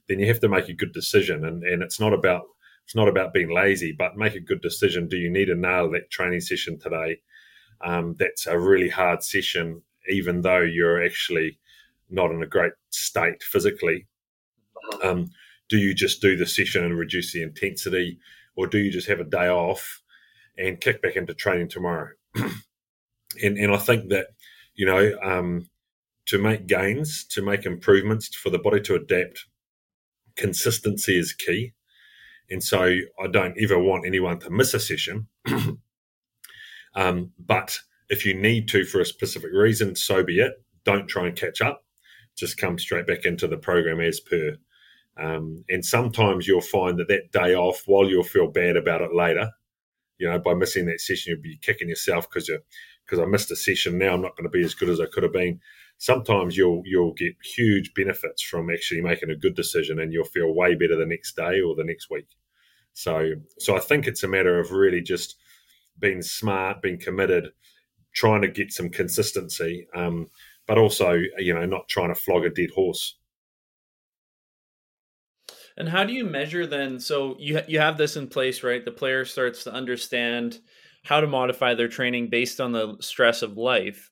then 0.07 0.19
you 0.19 0.27
have 0.27 0.39
to 0.39 0.47
make 0.47 0.69
a 0.69 0.73
good 0.73 0.93
decision. 0.93 1.43
And 1.45 1.63
and 1.63 1.83
it's 1.83 1.99
not 1.99 2.13
about 2.13 2.43
it's 2.85 2.95
not 2.95 3.07
about 3.07 3.33
being 3.33 3.49
lazy, 3.49 3.91
but 3.91 4.17
make 4.17 4.35
a 4.35 4.39
good 4.39 4.61
decision. 4.61 5.07
Do 5.07 5.17
you 5.17 5.29
need 5.29 5.49
nail 5.49 5.89
that 5.91 6.11
training 6.11 6.41
session 6.41 6.79
today? 6.79 7.19
Um, 7.81 8.15
that's 8.17 8.47
a 8.47 8.57
really 8.57 8.89
hard 8.89 9.23
session, 9.23 9.81
even 10.09 10.41
though 10.41 10.61
you're 10.61 11.03
actually 11.03 11.59
not 12.09 12.31
in 12.31 12.43
a 12.43 12.47
great 12.47 12.73
state 12.89 13.41
physically. 13.43 14.07
Um, 15.01 15.31
do 15.69 15.77
you 15.77 15.93
just 15.93 16.21
do 16.21 16.35
the 16.35 16.45
session 16.45 16.83
and 16.83 16.97
reduce 16.97 17.33
the 17.33 17.41
intensity, 17.41 18.19
or 18.55 18.67
do 18.67 18.77
you 18.77 18.91
just 18.91 19.07
have 19.07 19.19
a 19.19 19.25
day 19.25 19.47
off 19.47 20.01
and 20.57 20.79
kick 20.79 21.01
back 21.01 21.15
into 21.15 21.33
training 21.33 21.69
tomorrow? 21.69 22.09
and, 22.35 23.57
and 23.57 23.73
I 23.73 23.77
think 23.77 24.09
that, 24.09 24.27
you 24.75 24.85
know, 24.85 25.17
um, 25.23 25.69
to 26.27 26.37
make 26.37 26.67
gains, 26.67 27.25
to 27.25 27.41
make 27.41 27.65
improvements, 27.65 28.33
for 28.35 28.49
the 28.49 28.59
body 28.59 28.81
to 28.81 28.95
adapt, 28.95 29.45
consistency 30.35 31.17
is 31.17 31.33
key. 31.33 31.73
And 32.53 32.63
so 32.63 32.83
I 32.83 33.27
don't 33.31 33.57
ever 33.59 33.79
want 33.79 34.05
anyone 34.05 34.37
to 34.41 34.51
miss 34.51 34.75
a 34.75 34.79
session. 34.79 35.27
um, 36.95 37.31
but 37.39 37.79
if 38.09 38.27
you 38.27 38.35
need 38.35 38.67
to 38.69 38.85
for 38.85 39.01
a 39.01 39.05
specific 39.05 39.49
reason, 39.51 39.95
so 39.95 40.23
be 40.23 40.39
it. 40.39 40.53
Don't 40.85 41.07
try 41.07 41.25
and 41.25 41.35
catch 41.35 41.61
up. 41.61 41.83
Just 42.37 42.57
come 42.57 42.77
straight 42.77 43.07
back 43.07 43.25
into 43.25 43.47
the 43.47 43.57
program 43.57 43.99
as 43.99 44.19
per. 44.19 44.57
Um, 45.17 45.65
and 45.67 45.83
sometimes 45.83 46.47
you'll 46.47 46.61
find 46.61 46.99
that 46.99 47.07
that 47.07 47.31
day 47.31 47.55
off, 47.55 47.81
while 47.87 48.07
you'll 48.07 48.21
feel 48.21 48.51
bad 48.51 48.77
about 48.77 49.01
it 49.01 49.15
later, 49.15 49.49
you 50.19 50.29
know, 50.29 50.37
by 50.37 50.53
missing 50.53 50.85
that 50.85 51.01
session, 51.01 51.33
you'll 51.33 51.41
be 51.41 51.57
kicking 51.57 51.89
yourself 51.89 52.29
because 52.29 52.47
you 52.47 52.59
because 53.03 53.17
I 53.17 53.25
missed 53.25 53.49
a 53.49 53.55
session. 53.55 53.97
Now 53.97 54.13
I'm 54.13 54.21
not 54.21 54.37
going 54.37 54.45
to 54.45 54.57
be 54.57 54.63
as 54.63 54.75
good 54.75 54.89
as 54.89 54.99
I 55.01 55.07
could 55.07 55.23
have 55.23 55.33
been. 55.33 55.59
Sometimes 55.97 56.55
you'll 56.55 56.83
you'll 56.85 57.13
get 57.13 57.33
huge 57.43 57.95
benefits 57.95 58.43
from 58.43 58.69
actually 58.69 59.01
making 59.01 59.31
a 59.31 59.35
good 59.35 59.55
decision, 59.55 59.99
and 59.99 60.13
you'll 60.13 60.23
feel 60.23 60.53
way 60.53 60.75
better 60.75 60.95
the 60.95 61.07
next 61.07 61.35
day 61.35 61.61
or 61.61 61.75
the 61.75 61.83
next 61.83 62.11
week. 62.11 62.27
So 62.93 63.33
so 63.59 63.75
I 63.75 63.79
think 63.79 64.07
it's 64.07 64.23
a 64.23 64.27
matter 64.27 64.59
of 64.59 64.71
really 64.71 65.01
just 65.01 65.35
being 65.99 66.21
smart, 66.21 66.81
being 66.81 66.99
committed, 66.99 67.49
trying 68.13 68.41
to 68.41 68.47
get 68.47 68.71
some 68.71 68.89
consistency, 68.89 69.87
um, 69.95 70.29
but 70.67 70.77
also 70.77 71.19
you 71.37 71.53
know 71.53 71.65
not 71.65 71.87
trying 71.89 72.13
to 72.13 72.19
flog 72.19 72.45
a 72.45 72.49
dead 72.49 72.71
horse. 72.71 73.17
And 75.75 75.89
how 75.89 76.03
do 76.03 76.13
you 76.13 76.25
measure 76.25 76.67
then? 76.67 76.99
So 76.99 77.35
you 77.39 77.61
you 77.67 77.79
have 77.79 77.97
this 77.97 78.15
in 78.15 78.27
place, 78.27 78.63
right? 78.63 78.83
The 78.83 78.91
player 78.91 79.25
starts 79.25 79.63
to 79.63 79.73
understand 79.73 80.59
how 81.03 81.19
to 81.19 81.27
modify 81.27 81.73
their 81.73 81.87
training 81.87 82.29
based 82.29 82.61
on 82.61 82.71
the 82.71 82.95
stress 83.01 83.41
of 83.41 83.57
life. 83.57 84.09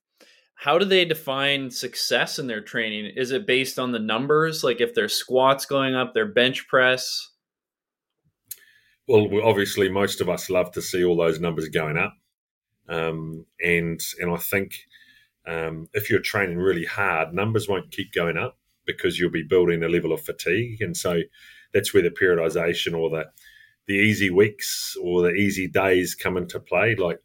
How 0.56 0.78
do 0.78 0.86
they 0.86 1.06
define 1.06 1.72
success 1.72 2.38
in 2.38 2.48
their 2.48 2.62
training? 2.62 3.14
Is 3.16 3.32
it 3.32 3.48
based 3.48 3.80
on 3.80 3.92
the 3.92 4.00
numbers, 4.00 4.64
like 4.64 4.80
if 4.82 4.94
their 4.94 5.10
squats 5.10 5.66
going 5.66 5.96
up, 5.96 6.14
their 6.14 6.28
bench 6.28 6.68
press? 6.68 7.31
Well, 9.12 9.42
obviously, 9.44 9.90
most 9.90 10.22
of 10.22 10.30
us 10.30 10.50
love 10.50 10.72
to 10.72 10.82
see 10.82 11.04
all 11.04 11.18
those 11.18 11.42
numbers 11.42 11.68
going 11.68 11.98
up, 11.98 12.14
um, 12.88 13.46
and 13.60 14.00
and 14.22 14.32
I 14.32 14.38
think 14.38 14.88
um, 15.46 15.90
if 15.94 16.10
you're 16.10 16.22
training 16.22 16.60
really 16.60 16.86
hard, 16.86 17.34
numbers 17.34 17.68
won't 17.68 17.92
keep 17.92 18.14
going 18.14 18.38
up 18.38 18.58
because 18.86 19.20
you'll 19.20 19.30
be 19.30 19.44
building 19.44 19.84
a 19.84 19.90
level 19.90 20.14
of 20.14 20.22
fatigue, 20.22 20.82
and 20.82 20.96
so 20.96 21.24
that's 21.74 21.94
where 21.94 22.04
the 22.04 22.10
periodization 22.10 22.98
or 22.98 23.10
the 23.10 23.26
the 23.86 23.96
easy 23.96 24.30
weeks 24.30 24.96
or 25.04 25.24
the 25.24 25.34
easy 25.34 25.68
days 25.68 26.16
come 26.16 26.38
into 26.38 26.62
play. 26.62 26.96
Like 26.96 27.20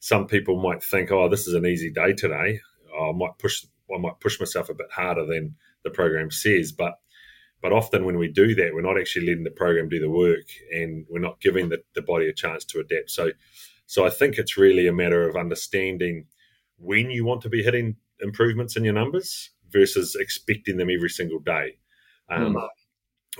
some 0.00 0.26
people 0.26 0.60
might 0.60 0.82
think, 0.82 1.12
"Oh, 1.12 1.28
this 1.28 1.46
is 1.46 1.54
an 1.54 1.64
easy 1.64 1.92
day 1.92 2.12
today. 2.12 2.58
Oh, 2.92 3.10
I 3.10 3.16
might 3.16 3.38
push, 3.38 3.64
I 3.94 4.00
might 4.00 4.18
push 4.18 4.40
myself 4.40 4.68
a 4.68 4.74
bit 4.74 4.90
harder 4.90 5.26
than 5.26 5.54
the 5.84 5.90
program 5.90 6.32
says." 6.32 6.72
But 6.72 6.94
but 7.62 7.72
often 7.72 8.04
when 8.04 8.18
we 8.18 8.28
do 8.28 8.54
that, 8.54 8.70
we're 8.72 8.82
not 8.82 8.98
actually 8.98 9.26
letting 9.26 9.44
the 9.44 9.50
program 9.50 9.88
do 9.88 10.00
the 10.00 10.10
work, 10.10 10.46
and 10.72 11.04
we're 11.08 11.20
not 11.20 11.40
giving 11.40 11.68
the, 11.68 11.82
the 11.94 12.02
body 12.02 12.28
a 12.28 12.32
chance 12.32 12.64
to 12.66 12.80
adapt. 12.80 13.10
So 13.10 13.30
so 13.86 14.06
I 14.06 14.10
think 14.10 14.38
it's 14.38 14.56
really 14.56 14.86
a 14.86 14.92
matter 14.92 15.28
of 15.28 15.34
understanding 15.34 16.26
when 16.78 17.10
you 17.10 17.24
want 17.24 17.42
to 17.42 17.48
be 17.48 17.62
hitting 17.62 17.96
improvements 18.20 18.76
in 18.76 18.84
your 18.84 18.94
numbers 18.94 19.50
versus 19.70 20.16
expecting 20.18 20.76
them 20.76 20.90
every 20.90 21.08
single 21.08 21.40
day. 21.40 21.78
Um, 22.28 22.54
mm. 22.54 22.68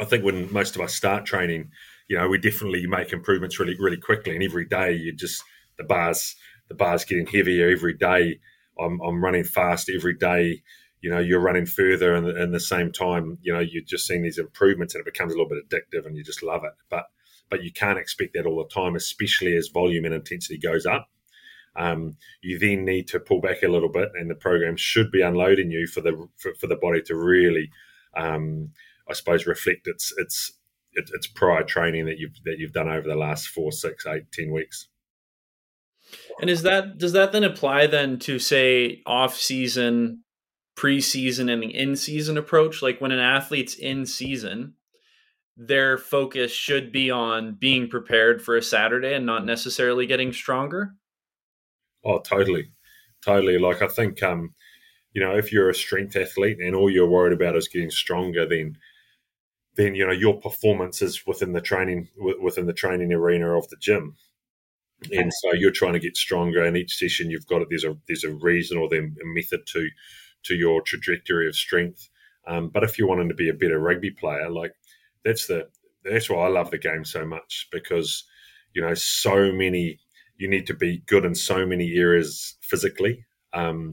I 0.01 0.05
think 0.05 0.25
when 0.25 0.53
most 0.53 0.75
of 0.75 0.83
us 0.83 0.95
start 0.95 1.25
training, 1.25 1.71
you 2.09 2.19
know, 2.19 2.29
we 2.29 2.39
definitely 2.39 2.87
make 2.87 3.13
improvements 3.13 3.61
really, 3.61 3.77
really 3.79 3.97
quickly. 3.97 4.35
And 4.35 4.43
every 4.43 4.65
day, 4.65 4.93
you 4.93 5.13
just 5.13 5.43
the 5.79 5.85
bars, 5.85 6.35
the 6.69 6.75
bars 6.75 7.05
getting 7.05 7.27
heavier 7.27 7.71
every 7.71 7.95
day. 7.95 8.41
I'm, 8.79 9.01
I'm 9.01 9.23
running 9.23 9.45
fast 9.45 9.89
every 9.89 10.17
day. 10.17 10.63
You 11.01 11.11
know, 11.11 11.19
you're 11.19 11.41
running 11.41 11.67
further, 11.67 12.15
and 12.15 12.27
in 12.29 12.53
the 12.53 12.61
same 12.61 12.93
time, 12.93 13.39
you 13.43 13.53
know, 13.53 13.61
you're 13.61 13.83
just 13.83 14.07
seeing 14.07 14.23
these 14.23 14.39
improvements, 14.39 14.95
and 14.95 15.01
it 15.01 15.13
becomes 15.13 15.33
a 15.33 15.37
little 15.37 15.49
bit 15.49 15.69
addictive, 15.69 16.07
and 16.07 16.17
you 16.17 16.25
just 16.25 16.43
love 16.43 16.65
it. 16.65 16.73
But 16.89 17.07
but 17.49 17.65
you 17.65 17.73
can't 17.73 17.99
expect 17.99 18.35
that 18.35 18.47
all 18.47 18.59
the 18.63 18.75
time, 18.75 18.95
especially 18.95 19.57
as 19.57 19.69
volume 19.69 20.05
and 20.05 20.15
intensity 20.15 20.59
goes 20.59 20.87
up. 20.87 21.09
Um, 21.77 22.17
you 22.43 22.59
then 22.59 22.85
need 22.85 23.09
to 23.09 23.21
pull 23.21 23.41
back 23.41 23.63
a 23.63 23.69
little 23.69 23.89
bit, 23.89 24.11
and 24.15 24.31
the 24.31 24.35
program 24.35 24.77
should 24.77 25.11
be 25.11 25.23
unloading 25.23 25.71
you 25.71 25.87
for 25.87 26.01
the 26.01 26.29
for, 26.37 26.55
for 26.55 26.67
the 26.67 26.77
body 26.77 27.03
to 27.03 27.17
really, 27.17 27.71
um, 28.17 28.73
I 29.09 29.15
suppose, 29.15 29.47
reflect 29.47 29.87
its 29.87 30.13
its 30.17 30.53
it's 30.93 31.27
prior 31.27 31.63
training 31.63 32.07
that 32.07 32.19
you've 32.19 32.43
that 32.45 32.59
you've 32.59 32.73
done 32.73 32.89
over 32.89 33.07
the 33.07 33.15
last 33.15 33.49
four, 33.49 33.73
six, 33.73 34.07
eight, 34.07 34.33
ten 34.33 34.51
weeks. 34.53 34.89
And 36.41 36.51
is 36.51 36.63
that 36.63 36.99
does 36.99 37.13
that 37.13 37.33
then 37.33 37.45
apply 37.45 37.87
then 37.87 38.19
to 38.21 38.39
say 38.39 39.03
off 39.07 39.37
season, 39.37 40.25
preseason, 40.77 41.53
and 41.53 41.63
the 41.63 41.75
in 41.75 41.97
season 41.97 42.37
approach? 42.37 42.83
Like 42.83 43.01
when 43.01 43.13
an 43.13 43.19
athlete's 43.19 43.75
in 43.75 44.07
season, 44.07 44.75
their 45.57 45.99
focus 45.99 46.53
should 46.53 46.93
be 46.93 47.11
on 47.11 47.55
being 47.55 47.89
prepared 47.89 48.43
for 48.43 48.57
a 48.57 48.63
Saturday 48.63 49.15
and 49.15 49.27
not 49.27 49.45
necessarily 49.45 50.07
getting 50.07 50.33
stronger. 50.33 50.95
Oh, 52.05 52.21
totally, 52.21 52.73
totally. 53.25 53.59
Like 53.59 53.83
I 53.83 53.89
think, 53.89 54.23
um, 54.23 54.55
you 55.13 55.21
know, 55.21 55.37
if 55.37 55.53
you're 55.53 55.69
a 55.69 55.75
strength 55.75 56.17
athlete 56.17 56.59
and 56.61 56.75
all 56.75 56.91
you're 56.91 57.09
worried 57.09 57.35
about 57.35 57.57
is 57.57 57.69
getting 57.69 57.91
stronger, 57.91 58.47
then 58.47 58.77
then 59.77 59.95
you 59.95 60.07
know 60.07 60.13
your 60.13 60.41
performance 60.41 61.03
is 61.03 61.27
within 61.27 61.53
the 61.53 61.61
training 61.61 62.09
within 62.43 62.67
the 62.67 62.73
training 62.73 63.13
arena 63.13 63.57
of 63.57 63.69
the 63.69 63.77
gym 63.77 64.17
and 65.13 65.33
so 65.33 65.55
you're 65.55 65.71
trying 65.71 65.95
to 65.95 65.99
get 65.99 66.17
stronger 66.17 66.63
and 66.63 66.77
each 66.77 66.97
session 66.97 67.31
you've 67.31 67.47
got 67.47 67.63
it 67.63 67.69
there's 67.71 67.85
a 67.85 67.97
there's 68.07 68.25
a 68.25 68.35
reason 68.35 68.77
or 68.77 68.89
then 68.89 69.17
a 69.23 69.27
method 69.27 69.61
to 69.67 69.89
to 70.45 70.55
your 70.55 70.81
trajectory 70.83 71.47
of 71.47 71.57
strength 71.57 72.09
um, 72.47 72.69
but 72.69 72.85
if 72.85 72.99
you're 72.99 73.09
wanting 73.09 73.29
to 73.29 73.35
be 73.35 73.49
a 73.49 73.55
better 73.55 73.79
rugby 73.79 74.11
player 74.11 74.49
like 74.51 74.73
that's 75.25 75.47
the 75.47 75.69
that's 76.05 76.31
why 76.31 76.45
i 76.45 76.49
love 76.49 76.71
the 76.71 76.79
game 76.79 77.05
so 77.05 77.25
much 77.25 77.69
because 77.71 78.25
you 78.75 78.83
know 78.83 78.95
so 78.95 79.53
many 79.53 79.99
you 80.39 80.49
need 80.49 80.67
to 80.67 80.75
be 80.75 81.03
good 81.07 81.25
in 81.25 81.35
so 81.35 81.67
many 81.67 81.95
areas 81.97 82.57
physically 82.63 83.25
um, 83.53 83.93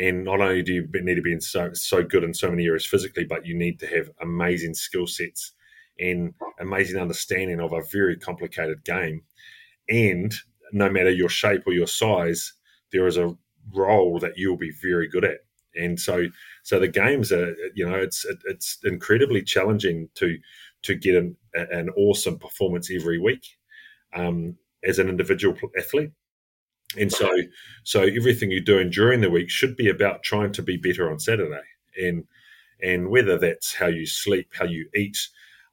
and 0.00 0.24
not 0.24 0.40
only 0.40 0.62
do 0.62 0.72
you 0.72 0.88
need 0.92 1.16
to 1.16 1.22
be 1.22 1.32
in 1.32 1.40
so 1.40 1.70
so 1.74 2.02
good 2.02 2.24
in 2.24 2.32
so 2.32 2.50
many 2.50 2.64
areas 2.66 2.86
physically, 2.86 3.24
but 3.24 3.44
you 3.44 3.56
need 3.56 3.78
to 3.80 3.86
have 3.86 4.10
amazing 4.20 4.74
skill 4.74 5.06
sets 5.06 5.52
and 5.98 6.32
amazing 6.58 6.98
understanding 6.98 7.60
of 7.60 7.72
a 7.72 7.82
very 7.92 8.16
complicated 8.16 8.82
game. 8.84 9.22
And 9.88 10.34
no 10.72 10.88
matter 10.88 11.10
your 11.10 11.28
shape 11.28 11.64
or 11.66 11.74
your 11.74 11.86
size, 11.86 12.54
there 12.92 13.06
is 13.06 13.18
a 13.18 13.36
role 13.74 14.18
that 14.20 14.38
you'll 14.38 14.56
be 14.56 14.72
very 14.82 15.06
good 15.06 15.24
at. 15.24 15.40
And 15.74 16.00
so, 16.00 16.26
so 16.62 16.80
the 16.80 16.88
games 16.88 17.30
are, 17.32 17.54
you 17.74 17.88
know, 17.88 17.96
it's 17.96 18.26
it's 18.46 18.78
incredibly 18.84 19.42
challenging 19.42 20.08
to 20.16 20.38
to 20.82 20.94
get 20.94 21.14
an, 21.14 21.36
an 21.54 21.90
awesome 21.90 22.38
performance 22.38 22.90
every 22.90 23.18
week 23.18 23.44
um, 24.14 24.56
as 24.84 24.98
an 24.98 25.08
individual 25.08 25.56
athlete. 25.78 26.12
And 26.98 27.12
so, 27.12 27.30
so 27.84 28.02
everything 28.02 28.50
you're 28.50 28.60
doing 28.60 28.90
during 28.90 29.20
the 29.20 29.30
week 29.30 29.48
should 29.48 29.76
be 29.76 29.88
about 29.88 30.24
trying 30.24 30.52
to 30.52 30.62
be 30.62 30.76
better 30.76 31.10
on 31.10 31.20
Saturday, 31.20 31.62
and 31.96 32.24
and 32.82 33.10
whether 33.10 33.38
that's 33.38 33.74
how 33.74 33.86
you 33.86 34.06
sleep, 34.06 34.48
how 34.58 34.64
you 34.64 34.88
eat, 34.96 35.16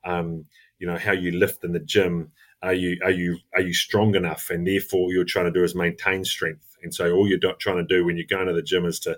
um, 0.03 0.45
you 0.77 0.85
know, 0.85 0.97
how 0.97 1.13
you 1.13 1.31
lift 1.31 1.63
in 1.63 1.73
the 1.73 1.79
gym. 1.79 2.31
Are 2.61 2.73
you 2.73 2.99
are 3.03 3.11
you 3.11 3.39
are 3.55 3.61
you 3.61 3.73
strong 3.73 4.13
enough? 4.13 4.51
And 4.51 4.67
therefore, 4.67 5.11
you're 5.11 5.25
trying 5.25 5.45
to 5.45 5.51
do 5.51 5.63
is 5.63 5.73
maintain 5.73 6.23
strength. 6.23 6.77
And 6.83 6.93
so, 6.93 7.11
all 7.11 7.27
you're 7.27 7.39
trying 7.59 7.77
to 7.77 7.83
do 7.83 8.05
when 8.05 8.17
you're 8.17 8.27
going 8.29 8.47
to 8.47 8.53
the 8.53 8.61
gym 8.61 8.85
is 8.85 8.99
to 9.01 9.17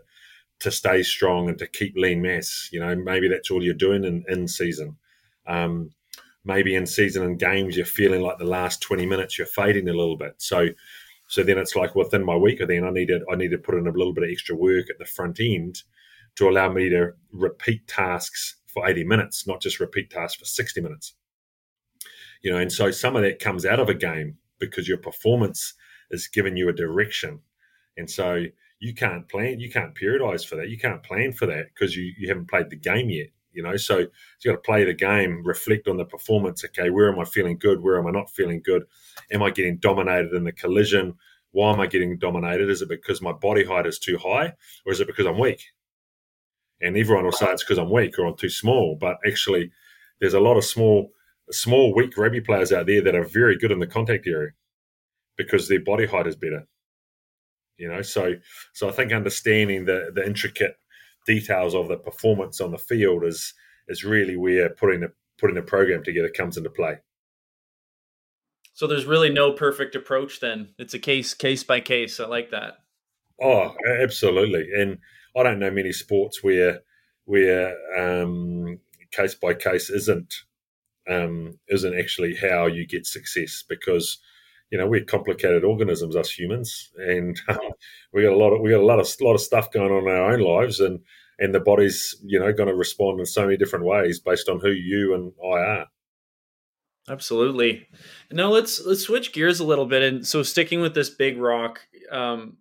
to 0.60 0.72
stay 0.72 1.04
strong 1.04 1.50
and 1.50 1.58
to 1.60 1.68
keep 1.68 1.96
lean 1.96 2.22
mass. 2.22 2.70
You 2.72 2.80
know, 2.80 2.96
maybe 2.96 3.28
that's 3.28 3.50
all 3.50 3.64
you're 3.64 3.74
doing 3.74 4.04
in 4.04 4.24
in 4.28 4.48
season. 4.48 4.98
Um, 5.48 5.92
maybe 6.44 6.76
in 6.76 6.86
season 6.86 7.24
and 7.24 7.40
games, 7.40 7.76
you're 7.76 7.86
feeling 7.86 8.22
like 8.22 8.38
the 8.38 8.46
last 8.46 8.82
20 8.82 9.06
minutes 9.06 9.38
you're 9.38 9.48
fading 9.48 9.90
a 9.90 9.94
little 9.94 10.18
bit. 10.18 10.36
So 10.38 10.70
so 11.28 11.44
then 11.44 11.60
it's 11.60 11.76
like 11.76 11.96
within 11.96 12.26
my 12.26 12.36
week, 12.36 12.60
then 12.60 12.84
I 12.84 12.90
need 12.90 13.10
needed 13.10 13.22
I 13.32 13.36
need 13.36 13.52
to 13.52 13.58
put 13.58 13.76
in 13.76 13.88
a 13.88 13.92
little 13.92 14.14
bit 14.14 14.24
of 14.24 14.32
extra 14.32 14.56
work 14.56 14.90
at 14.90 14.98
the 14.98 15.06
front 15.06 15.40
end 15.40 15.84
to 16.36 16.50
allow 16.50 16.72
me 16.72 16.90
to 16.90 17.14
repeat 17.32 17.88
tasks 17.88 18.56
for 18.66 18.88
80 18.88 19.04
minutes, 19.04 19.48
not 19.48 19.62
just 19.62 19.80
repeat 19.80 20.10
tasks 20.10 20.38
for 20.38 20.46
60 20.46 20.82
minutes. 20.82 21.14
You 22.42 22.52
know, 22.52 22.58
and 22.58 22.72
so 22.72 22.92
some 22.92 23.16
of 23.16 23.24
that 23.24 23.40
comes 23.40 23.66
out 23.66 23.80
of 23.80 23.90
a 23.90 23.94
game 23.94 24.38
because 24.60 24.88
your 24.88 24.98
performance 24.98 25.74
is 26.12 26.28
giving 26.28 26.56
you 26.56 26.70
a 26.70 26.74
direction. 26.74 27.42
And 27.98 28.10
so 28.10 28.46
you 28.80 28.94
can't 28.94 29.28
plan, 29.30 29.60
you 29.60 29.70
can't 29.70 29.96
periodize 29.96 30.46
for 30.46 30.56
that. 30.56 30.70
You 30.70 30.78
can't 30.78 31.04
plan 31.04 31.34
for 31.34 31.46
that 31.48 31.68
because 31.74 31.96
you, 31.96 32.14
you 32.18 32.30
haven't 32.30 32.50
played 32.50 32.70
the 32.70 32.76
game 32.76 33.10
yet 33.10 33.30
you 33.52 33.64
know? 33.64 33.76
So, 33.78 33.98
you 34.00 34.08
got 34.46 34.52
to 34.52 34.58
play 34.58 34.84
the 34.84 34.94
game 34.94 35.44
reflect 35.46 35.88
on 35.88 35.98
the 35.98 36.06
performance. 36.06 36.64
Okay 36.64 36.90
where 36.90 37.12
am 37.12 37.20
i 37.20 37.26
feeling 37.26 37.58
good? 37.58 37.82
Where 37.82 37.98
am 38.00 38.08
i 38.08 38.12
not 38.12 38.30
feeling 38.30 38.62
good? 38.64 38.84
Am 39.32 39.44
i 39.44 39.50
getting 39.50 39.78
dominated 39.78 40.34
in 40.34 40.44
the 40.44 40.52
collision? 40.52 41.16
Why 41.52 41.74
am 41.74 41.80
i 41.80 41.88
getting 41.88 42.18
dominated? 42.18 42.70
Is 42.70 42.82
it 42.82 42.90
because 42.90 43.22
my 43.22 43.34
body 43.34 43.66
height 43.66 43.86
is 43.86 44.00
too 44.00 44.18
high 44.18 44.54
or 44.86 44.92
is 44.92 45.02
it 45.02 45.08
because 45.08 45.26
i'm 45.26 45.40
weak? 45.40 45.64
And 46.82 46.96
everyone 46.96 47.26
will 47.26 47.32
say 47.32 47.48
it's 47.48 47.64
because 47.64 47.78
i'm 47.78 47.92
weak 47.92 48.18
or 48.18 48.26
i'm 48.26 48.38
too 48.38 48.50
small 48.50 48.98
but 49.00 49.18
actually 49.26 49.72
there's 50.20 50.34
a 50.34 50.40
lot 50.40 50.58
of 50.58 50.64
small 50.64 51.12
small 51.52 51.94
weak 51.94 52.18
rugby 52.18 52.42
players 52.42 52.72
out 52.72 52.86
there 52.86 53.02
that 53.02 53.16
are 53.16 53.24
very 53.24 53.58
good 53.58 53.72
in 53.72 53.80
the 53.80 53.88
contact 53.88 54.28
area 54.28 54.52
because 55.36 55.68
their 55.68 55.82
body 55.82 56.06
height 56.06 56.28
is 56.28 56.36
better 56.36 56.68
you 57.80 57.88
know 57.88 58.02
so 58.02 58.34
so 58.74 58.90
i 58.90 58.92
think 58.92 59.12
understanding 59.12 59.86
the 59.86 60.12
the 60.14 60.26
intricate 60.26 60.76
details 61.26 61.76
of 61.76 61.88
the 61.88 61.98
performance 61.98 62.60
on 62.62 62.72
the 62.72 62.78
field 62.78 63.24
is 63.24 63.54
is 63.88 64.04
really 64.04 64.36
where 64.36 64.70
putting 64.70 65.02
the 65.02 65.12
putting 65.38 65.58
a 65.58 65.62
program 65.62 66.04
together 66.04 66.30
comes 66.30 66.58
into 66.58 66.70
play. 66.70 66.98
So 68.74 68.88
there's 68.88 69.06
really 69.06 69.30
no 69.30 69.52
perfect 69.52 69.96
approach. 69.96 70.40
Then 70.40 70.70
it's 70.78 70.94
a 70.94 71.00
case 71.00 71.34
case 71.34 71.64
by 71.64 71.80
case. 71.82 72.20
I 72.20 72.28
like 72.28 72.52
that. 72.52 72.80
Oh, 73.42 73.74
absolutely. 74.02 74.70
And 74.76 75.00
I 75.36 75.44
don't 75.44 75.60
know 75.60 75.72
many 75.72 75.92
sports 75.92 76.44
where 76.44 76.80
where 77.26 77.76
um, 77.98 78.80
case 79.12 79.36
by 79.36 79.54
case 79.54 79.90
isn't 79.90 80.34
um, 81.10 81.60
isn't 81.68 81.98
actually 81.98 82.36
how 82.36 82.68
you 82.68 82.88
get 82.88 83.06
success 83.06 83.64
because 83.68 84.20
you 84.72 84.78
know 84.78 84.88
we're 84.88 85.04
complicated 85.04 85.64
organisms 85.64 86.16
us 86.16 86.32
humans 86.32 86.92
and 86.98 87.40
um, 87.48 87.58
we 88.14 88.24
got 88.24 88.34
a 88.34 88.38
lot 88.38 88.52
of 88.52 88.62
we 88.62 88.70
got 88.70 88.82
a 88.82 88.86
lot 88.86 89.00
of 89.00 89.08
lot 89.22 89.34
of 89.34 89.42
stuff 89.42 89.72
going 89.72 89.92
on 89.92 90.04
in 90.04 90.10
our 90.10 90.32
own 90.34 90.40
lives 90.40 90.80
and 90.80 91.00
and 91.40 91.54
the 91.54 91.60
body's 91.60 92.16
you 92.24 92.40
know 92.40 92.54
going 92.54 92.70
to 92.70 92.76
respond 92.76 93.20
in 93.20 93.26
so 93.26 93.44
many 93.44 93.58
different 93.58 93.86
ways 93.86 94.20
based 94.20 94.50
on 94.50 94.60
who 94.60 94.72
you 94.72 95.14
and 95.14 95.32
I 95.44 95.60
are. 95.60 95.88
Absolutely. 97.10 97.88
Now 98.32 98.50
let's 98.50 98.86
let's 98.86 99.02
switch 99.02 99.34
gears 99.34 99.60
a 99.60 99.66
little 99.66 99.88
bit 99.88 100.04
and 100.04 100.28
so 100.28 100.44
sticking 100.44 100.82
with 100.82 100.94
this 100.94 101.10
big 101.10 101.38
rock, 101.38 101.82
um, 102.12 102.58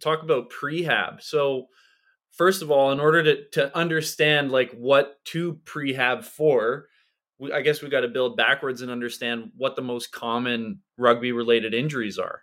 talk 0.00 0.22
about 0.22 0.50
prehab. 0.50 1.22
So 1.22 1.68
first 2.32 2.62
of 2.62 2.70
all, 2.70 2.90
in 2.90 2.98
order 2.98 3.22
to 3.22 3.48
to 3.50 3.76
understand 3.76 4.50
like 4.50 4.72
what 4.72 5.24
to 5.26 5.60
prehab 5.64 6.24
for, 6.24 6.88
we, 7.42 7.52
I 7.52 7.60
guess 7.60 7.82
we 7.82 7.88
got 7.88 8.00
to 8.00 8.08
build 8.08 8.36
backwards 8.36 8.82
and 8.82 8.90
understand 8.90 9.50
what 9.56 9.74
the 9.74 9.82
most 9.82 10.12
common 10.12 10.78
rugby 10.96 11.32
related 11.32 11.74
injuries 11.74 12.16
are. 12.16 12.42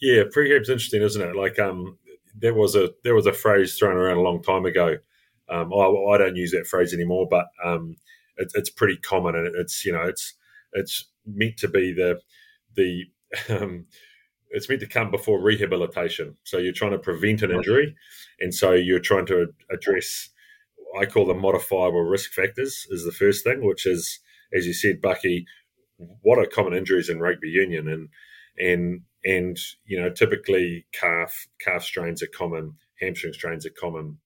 Yeah, 0.00 0.22
prehab's 0.34 0.70
interesting, 0.70 1.02
isn't 1.02 1.20
it? 1.20 1.36
Like 1.36 1.58
um, 1.58 1.98
there 2.34 2.54
was 2.54 2.74
a 2.74 2.90
there 3.04 3.14
was 3.14 3.26
a 3.26 3.32
phrase 3.32 3.76
thrown 3.76 3.96
around 3.96 4.16
a 4.16 4.22
long 4.22 4.42
time 4.42 4.64
ago. 4.64 4.96
Um, 5.50 5.72
I, 5.74 5.86
I 6.14 6.18
don't 6.18 6.36
use 6.36 6.52
that 6.52 6.66
phrase 6.66 6.94
anymore, 6.94 7.28
but 7.30 7.46
um, 7.62 7.96
it, 8.38 8.50
it's 8.54 8.70
pretty 8.70 8.96
common, 8.96 9.36
and 9.36 9.54
it's 9.56 9.84
you 9.84 9.92
know 9.92 10.02
it's 10.02 10.34
it's 10.72 11.10
meant 11.26 11.58
to 11.58 11.68
be 11.68 11.92
the 11.92 12.18
the 12.74 13.04
um, 13.50 13.84
it's 14.50 14.68
meant 14.68 14.80
to 14.80 14.86
come 14.86 15.10
before 15.10 15.40
rehabilitation. 15.40 16.36
So 16.44 16.56
you're 16.56 16.72
trying 16.72 16.92
to 16.92 16.98
prevent 16.98 17.42
an 17.42 17.50
injury, 17.50 17.94
and 18.40 18.54
so 18.54 18.72
you're 18.72 19.00
trying 19.00 19.26
to 19.26 19.48
address. 19.70 20.30
I 20.98 21.06
call 21.06 21.26
them 21.26 21.40
modifiable 21.40 22.02
risk 22.02 22.32
factors. 22.32 22.86
Is 22.90 23.04
the 23.04 23.12
first 23.12 23.44
thing, 23.44 23.64
which 23.64 23.86
is, 23.86 24.20
as 24.52 24.66
you 24.66 24.72
said, 24.72 25.00
Bucky, 25.00 25.46
what 26.22 26.38
are 26.38 26.46
common 26.46 26.74
injuries 26.74 27.08
in 27.08 27.20
rugby 27.20 27.48
union, 27.48 27.88
and 27.88 28.08
and 28.58 29.02
and 29.24 29.58
you 29.84 30.00
know 30.00 30.10
typically 30.10 30.86
calf 30.92 31.46
calf 31.60 31.82
strains 31.82 32.22
are 32.22 32.28
common, 32.28 32.74
hamstring 33.00 33.32
strains 33.32 33.66
are 33.66 33.70
common. 33.70 34.18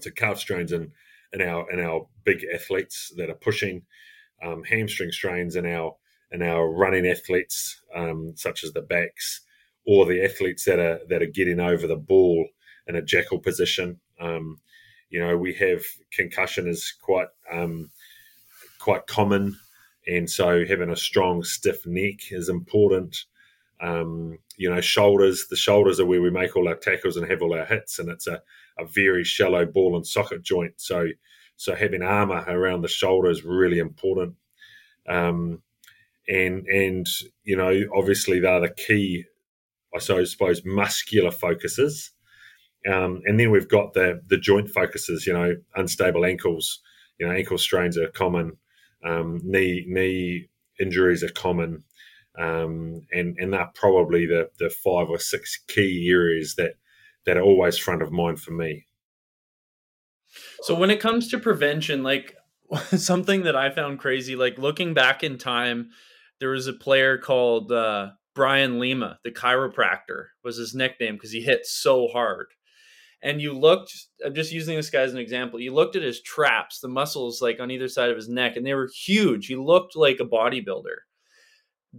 So 0.00 0.10
calf 0.10 0.38
strains 0.38 0.72
in 0.72 0.92
in 1.32 1.40
our 1.40 1.70
in 1.70 1.80
our 1.80 2.08
big 2.24 2.44
athletes 2.52 3.12
that 3.16 3.30
are 3.30 3.34
pushing, 3.34 3.82
um, 4.42 4.64
hamstring 4.64 5.12
strains 5.12 5.56
in 5.56 5.66
our 5.66 5.96
in 6.30 6.42
our 6.42 6.68
running 6.68 7.06
athletes, 7.06 7.80
um, 7.94 8.32
such 8.36 8.64
as 8.64 8.72
the 8.72 8.82
backs, 8.82 9.40
or 9.86 10.04
the 10.06 10.24
athletes 10.24 10.64
that 10.64 10.78
are 10.78 11.00
that 11.08 11.22
are 11.22 11.26
getting 11.26 11.60
over 11.60 11.86
the 11.86 11.96
ball 11.96 12.48
in 12.86 12.96
a 12.96 13.02
jackal 13.02 13.38
position. 13.38 14.00
Um, 14.20 14.58
you 15.14 15.20
know, 15.20 15.36
we 15.36 15.54
have 15.54 15.84
concussion 16.10 16.66
is 16.66 16.92
quite 17.00 17.28
um, 17.52 17.88
quite 18.80 19.06
common, 19.06 19.56
and 20.08 20.28
so 20.28 20.66
having 20.66 20.90
a 20.90 20.96
strong, 20.96 21.44
stiff 21.44 21.86
neck 21.86 22.32
is 22.32 22.48
important. 22.48 23.18
Um, 23.80 24.38
you 24.56 24.68
know, 24.68 24.80
shoulders. 24.80 25.46
The 25.48 25.54
shoulders 25.54 26.00
are 26.00 26.04
where 26.04 26.20
we 26.20 26.32
make 26.32 26.56
all 26.56 26.66
our 26.66 26.74
tackles 26.74 27.16
and 27.16 27.30
have 27.30 27.42
all 27.42 27.54
our 27.54 27.64
hits, 27.64 28.00
and 28.00 28.08
it's 28.08 28.26
a, 28.26 28.42
a 28.76 28.86
very 28.86 29.22
shallow 29.22 29.64
ball 29.64 29.94
and 29.94 30.04
socket 30.04 30.42
joint. 30.42 30.74
So, 30.78 31.06
so 31.56 31.76
having 31.76 32.02
armor 32.02 32.44
around 32.48 32.80
the 32.80 32.88
shoulder 32.88 33.30
is 33.30 33.44
really 33.44 33.78
important. 33.78 34.34
Um, 35.08 35.62
and 36.26 36.66
and 36.66 37.06
you 37.44 37.56
know, 37.56 37.84
obviously 37.94 38.40
they're 38.40 38.62
the 38.62 38.70
key, 38.70 39.26
I 39.94 40.00
suppose, 40.00 40.64
muscular 40.64 41.30
focuses. 41.30 42.10
Um, 42.90 43.22
and 43.24 43.40
then 43.40 43.50
we've 43.50 43.68
got 43.68 43.94
the 43.94 44.20
the 44.26 44.38
joint 44.38 44.70
focuses. 44.70 45.26
You 45.26 45.32
know, 45.32 45.56
unstable 45.74 46.24
ankles. 46.24 46.80
You 47.18 47.26
know, 47.26 47.32
ankle 47.32 47.58
strains 47.58 47.96
are 47.96 48.08
common. 48.08 48.58
Um, 49.04 49.40
knee 49.44 49.84
knee 49.86 50.48
injuries 50.80 51.22
are 51.22 51.28
common 51.28 51.84
um, 52.38 53.02
and 53.12 53.36
and 53.38 53.52
they're 53.52 53.70
probably 53.74 54.26
the 54.26 54.50
the 54.58 54.70
five 54.70 55.08
or 55.08 55.18
six 55.18 55.58
key 55.68 56.08
areas 56.10 56.56
that 56.56 56.74
that 57.26 57.36
are 57.36 57.42
always 57.42 57.78
front 57.78 58.02
of 58.02 58.12
mind 58.12 58.40
for 58.40 58.50
me. 58.50 58.86
So 60.62 60.74
when 60.74 60.90
it 60.90 61.00
comes 61.00 61.28
to 61.28 61.38
prevention, 61.38 62.02
like 62.02 62.36
something 62.96 63.44
that 63.44 63.56
I 63.56 63.70
found 63.70 64.00
crazy, 64.00 64.34
like 64.34 64.58
looking 64.58 64.94
back 64.94 65.22
in 65.22 65.38
time, 65.38 65.90
there 66.40 66.50
was 66.50 66.66
a 66.66 66.72
player 66.72 67.18
called 67.18 67.70
uh, 67.70 68.10
Brian 68.34 68.80
Lima, 68.80 69.20
the 69.22 69.30
chiropractor, 69.30 70.26
was 70.42 70.56
his 70.56 70.74
nickname 70.74 71.14
because 71.14 71.30
he 71.30 71.40
hit 71.40 71.66
so 71.66 72.08
hard. 72.08 72.48
And 73.22 73.40
you 73.40 73.52
looked, 73.52 73.92
I'm 74.24 74.34
just 74.34 74.52
using 74.52 74.76
this 74.76 74.90
guy 74.90 75.00
as 75.00 75.12
an 75.12 75.18
example. 75.18 75.58
You 75.58 75.72
looked 75.72 75.96
at 75.96 76.02
his 76.02 76.20
traps, 76.20 76.80
the 76.80 76.88
muscles 76.88 77.40
like 77.40 77.58
on 77.60 77.70
either 77.70 77.88
side 77.88 78.10
of 78.10 78.16
his 78.16 78.28
neck, 78.28 78.56
and 78.56 78.66
they 78.66 78.74
were 78.74 78.90
huge. 78.94 79.46
He 79.46 79.56
looked 79.56 79.96
like 79.96 80.20
a 80.20 80.26
bodybuilder 80.26 80.96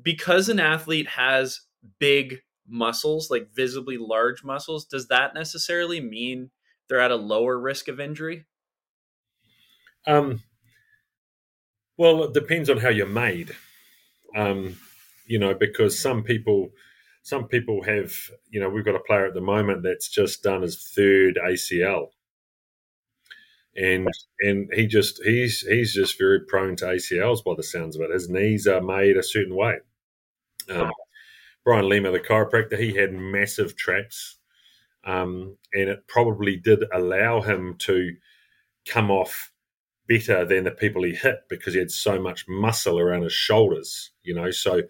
because 0.02 0.50
an 0.50 0.60
athlete 0.60 1.08
has 1.08 1.62
big 2.00 2.42
muscles, 2.68 3.30
like 3.30 3.48
visibly 3.56 3.98
large 3.98 4.44
muscles, 4.44 4.86
does 4.86 5.08
that 5.08 5.34
necessarily 5.34 6.02
mean 6.02 6.52
they're 6.88 7.00
at 7.00 7.12
a 7.12 7.16
lower 7.16 7.60
risk 7.60 7.88
of 7.88 8.00
injury? 8.00 8.46
Um, 10.08 10.42
well, 11.98 12.24
it 12.24 12.34
depends 12.34 12.70
on 12.70 12.78
how 12.78 12.90
you're 12.90 13.08
made. 13.08 13.56
Um, 14.36 14.78
you 15.26 15.40
know, 15.40 15.54
because 15.54 16.00
some 16.00 16.24
people, 16.24 16.70
some 17.26 17.48
people 17.48 17.82
have, 17.82 18.14
you 18.52 18.60
know, 18.60 18.70
we've 18.70 18.86
got 18.86 18.94
a 18.94 19.00
player 19.00 19.26
at 19.26 19.34
the 19.34 19.42
moment 19.42 19.82
that's 19.82 20.08
just 20.10 20.44
done 20.44 20.62
his 20.62 20.92
third 20.96 21.40
ACL, 21.44 22.10
and 23.76 24.08
and 24.42 24.70
he 24.72 24.86
just 24.86 25.24
he's 25.24 25.62
he's 25.62 25.92
just 25.92 26.20
very 26.20 26.42
prone 26.42 26.76
to 26.76 26.86
ACLs 26.86 27.44
by 27.44 27.54
the 27.58 27.64
sounds 27.64 27.96
of 27.96 28.04
it. 28.04 28.12
His 28.12 28.30
knees 28.30 28.68
are 28.68 28.80
made 28.80 29.18
a 29.18 29.24
certain 29.24 29.56
way. 29.56 29.78
Um, 30.70 30.92
Brian 31.64 31.90
Lima, 31.90 32.12
the 32.12 32.20
chiropractor, 32.20 32.78
he 32.78 32.94
had 32.94 33.12
massive 33.12 33.76
traps, 33.76 34.38
um, 35.04 35.58
and 35.74 35.90
it 35.90 36.08
probably 36.08 36.58
did 36.58 36.84
allow 36.94 37.42
him 37.42 37.76
to 37.80 38.12
come 38.88 39.10
off 39.10 39.52
better 40.08 40.46
than 40.46 40.66
the 40.66 40.70
people 40.70 41.02
he 41.02 41.16
hit 41.16 41.38
because 41.50 41.74
he 41.74 41.80
had 41.80 41.90
so 41.90 42.22
much 42.22 42.48
muscle 42.48 43.00
around 43.00 43.24
his 43.24 43.34
shoulders. 43.34 44.12
You 44.22 44.36
know, 44.36 44.52
so 44.52 44.84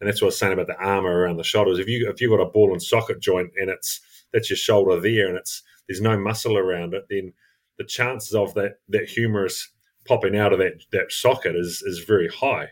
and 0.00 0.08
that's 0.08 0.20
what 0.20 0.26
I 0.26 0.28
was 0.28 0.38
saying 0.38 0.52
about 0.52 0.66
the 0.66 0.78
armor 0.78 1.10
around 1.10 1.36
the 1.36 1.44
shoulders. 1.44 1.78
If 1.78 1.88
you 1.88 2.08
if 2.08 2.20
you've 2.20 2.30
got 2.30 2.42
a 2.42 2.50
ball 2.50 2.72
and 2.72 2.82
socket 2.82 3.20
joint 3.20 3.50
and 3.56 3.70
it's 3.70 4.00
that's 4.32 4.50
your 4.50 4.56
shoulder 4.56 5.00
there 5.00 5.28
and 5.28 5.36
it's 5.36 5.62
there's 5.88 6.00
no 6.00 6.18
muscle 6.18 6.56
around 6.56 6.94
it, 6.94 7.04
then 7.10 7.32
the 7.78 7.84
chances 7.84 8.34
of 8.34 8.54
that 8.54 8.76
that 8.88 9.08
humerus 9.08 9.68
popping 10.06 10.36
out 10.36 10.52
of 10.52 10.58
that 10.58 10.82
that 10.92 11.12
socket 11.12 11.56
is 11.56 11.82
is 11.82 12.00
very 12.00 12.28
high. 12.28 12.68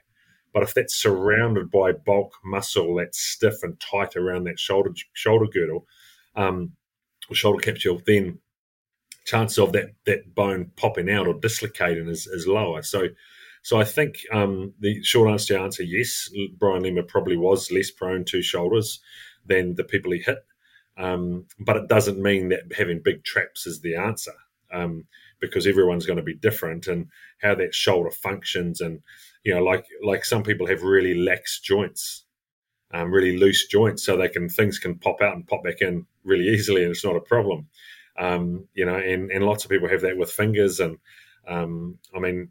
But 0.55 0.63
if 0.63 0.75
that's 0.75 0.95
surrounded 0.95 1.71
by 1.71 1.93
bulk 1.93 2.33
muscle 2.45 2.95
that's 2.95 3.21
stiff 3.21 3.63
and 3.63 3.79
tight 3.81 4.17
around 4.17 4.45
that 4.45 4.59
shoulder 4.59 4.93
shoulder 5.13 5.47
girdle, 5.53 5.87
um, 6.35 6.73
or 7.31 7.35
shoulder 7.35 7.61
capsule, 7.61 8.01
then 8.07 8.39
chances 9.25 9.59
of 9.59 9.73
that 9.73 9.91
that 10.07 10.35
bone 10.35 10.71
popping 10.77 11.11
out 11.11 11.27
or 11.27 11.35
dislocating 11.35 12.09
is, 12.09 12.27
is 12.27 12.47
lower. 12.47 12.83
So, 12.83 13.09
so 13.69 13.79
I 13.79 13.85
think 13.85 14.21
um, 14.33 14.73
the 14.81 15.03
short 15.03 15.31
answer 15.31 15.53
to 15.53 15.61
answer 15.61 15.83
yes, 15.83 16.31
Brian 16.57 16.85
Lima 16.85 17.03
probably 17.03 17.37
was 17.37 17.71
less 17.71 17.91
prone 17.91 18.25
to 18.25 18.41
shoulders 18.41 18.99
than 19.45 19.75
the 19.75 19.85
people 19.85 20.11
he 20.11 20.21
hit. 20.21 20.39
Um, 20.97 21.45
but 21.61 21.77
it 21.77 21.87
doesn't 21.87 22.19
mean 22.19 22.49
that 22.49 22.73
having 22.75 23.03
big 23.05 23.25
traps 23.25 23.67
is 23.67 23.83
the 23.83 23.97
answer 23.97 24.33
um, 24.73 25.05
because 25.39 25.67
everyone's 25.67 26.07
going 26.07 26.17
to 26.17 26.23
be 26.23 26.35
different 26.35 26.87
and 26.87 27.09
how 27.43 27.55
that 27.57 27.75
shoulder 27.75 28.11
functions 28.11 28.81
and 28.81 29.03
you 29.45 29.55
know 29.55 29.63
like 29.63 29.85
like 30.03 30.25
some 30.25 30.43
people 30.43 30.67
have 30.67 30.83
really 30.83 31.13
lax 31.13 31.61
joints 31.61 32.25
um, 32.95 33.13
really 33.13 33.37
loose 33.37 33.67
joints 33.67 34.03
so 34.03 34.17
they 34.17 34.31
can 34.31 34.49
things 34.49 34.79
can 34.79 34.95
pop 34.95 35.21
out 35.21 35.37
and 35.37 35.47
pop 35.47 35.63
back 35.63 35.83
in 35.83 36.07
really 36.25 36.49
easily 36.49 36.85
and 36.85 36.93
it's 36.93 37.05
not 37.05 37.17
a 37.17 37.21
problem 37.21 37.67
um, 38.19 38.67
you 38.73 38.87
know 38.87 38.97
and, 38.97 39.31
and 39.31 39.45
lots 39.45 39.63
of 39.67 39.71
people 39.71 39.91
have 39.91 40.01
that 40.01 40.17
with 40.17 40.33
fingers 40.33 40.81
and 40.81 40.97
um, 41.47 41.99
i 42.17 42.19
mean 42.19 42.49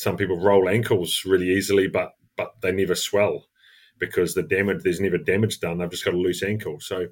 some 0.00 0.16
people 0.16 0.40
roll 0.40 0.68
ankles 0.68 1.22
really 1.26 1.50
easily 1.50 1.86
but 1.86 2.12
but 2.36 2.52
they 2.62 2.72
never 2.72 2.94
swell 2.94 3.46
because 3.98 4.34
the 4.34 4.42
damage 4.42 4.82
there's 4.82 5.00
never 5.00 5.18
damage 5.18 5.60
done 5.60 5.78
they've 5.78 5.90
just 5.90 6.04
got 6.04 6.14
a 6.14 6.16
loose 6.16 6.42
ankle 6.42 6.78
so 6.80 7.06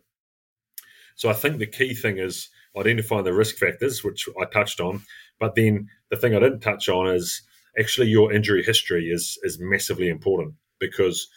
so 1.14 1.28
i 1.28 1.32
think 1.32 1.58
the 1.58 1.66
key 1.66 1.94
thing 1.94 2.18
is 2.18 2.48
identifying 2.76 3.24
the 3.24 3.32
risk 3.32 3.56
factors, 3.56 4.04
which 4.04 4.28
I 4.40 4.44
touched 4.44 4.80
on. 4.80 5.02
But 5.38 5.54
then 5.54 5.88
the 6.10 6.16
thing 6.16 6.34
I 6.34 6.40
didn't 6.40 6.60
touch 6.60 6.88
on 6.88 7.08
is 7.08 7.42
actually 7.78 8.08
your 8.08 8.32
injury 8.32 8.62
history 8.62 9.06
is 9.06 9.38
is 9.42 9.58
massively 9.60 10.08
important 10.08 10.54
because 10.78 11.28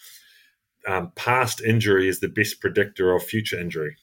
um, 0.87 1.11
past 1.15 1.61
injury 1.61 2.07
is 2.07 2.19
the 2.19 2.27
best 2.27 2.59
predictor 2.59 3.13
of 3.13 3.23
future 3.23 3.59
injury. 3.59 3.97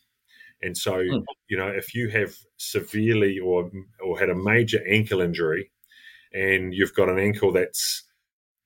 And 0.63 0.77
so, 0.77 0.95
mm. 0.95 1.25
you 1.49 1.57
know, 1.57 1.69
if 1.69 1.95
you 1.95 2.09
have 2.11 2.35
severely 2.57 3.39
or 3.39 3.71
or 4.01 4.19
had 4.19 4.31
a 4.31 4.35
major 4.35 4.81
ankle 4.89 5.21
injury, 5.21 5.71
and 6.33 6.75
you've 6.75 6.95
got 6.95 7.09
an 7.09 7.19
ankle 7.19 7.53
that's 7.53 8.05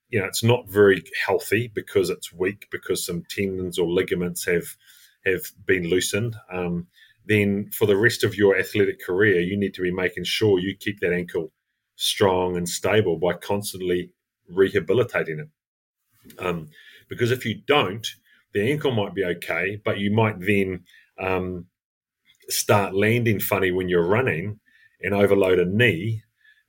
you 0.08 0.20
know 0.20 0.26
it's 0.26 0.42
not 0.42 0.68
very 0.68 1.02
healthy 1.26 1.70
because 1.74 2.10
it's 2.10 2.32
weak 2.32 2.68
because 2.70 3.04
some 3.04 3.24
tendons 3.28 3.78
or 3.78 3.90
ligaments 3.90 4.44
have 4.46 4.76
have 5.24 5.42
been 5.66 5.88
loosened. 5.88 6.36
Um, 6.52 6.88
then 7.26 7.70
for 7.70 7.86
the 7.86 7.96
rest 7.96 8.24
of 8.24 8.36
your 8.36 8.58
athletic 8.58 9.00
career, 9.00 9.40
you 9.40 9.56
need 9.56 9.74
to 9.74 9.82
be 9.82 9.92
making 9.92 10.24
sure 10.24 10.58
you 10.58 10.76
keep 10.76 11.00
that 11.00 11.12
ankle 11.12 11.52
strong 11.96 12.56
and 12.56 12.68
stable 12.68 13.16
by 13.16 13.34
constantly 13.34 14.10
rehabilitating 14.48 15.38
it. 15.38 15.48
Um, 16.38 16.68
because 17.08 17.30
if 17.30 17.44
you 17.46 17.60
don't, 17.66 18.06
the 18.52 18.70
ankle 18.70 18.90
might 18.90 19.14
be 19.14 19.24
okay, 19.24 19.80
but 19.84 19.98
you 19.98 20.10
might 20.10 20.40
then 20.40 20.84
um, 21.18 21.66
start 22.48 22.94
landing 22.94 23.40
funny 23.40 23.70
when 23.70 23.88
you're 23.88 24.06
running 24.06 24.58
and 25.00 25.14
overload 25.14 25.58
a 25.58 25.64
knee, 25.64 26.22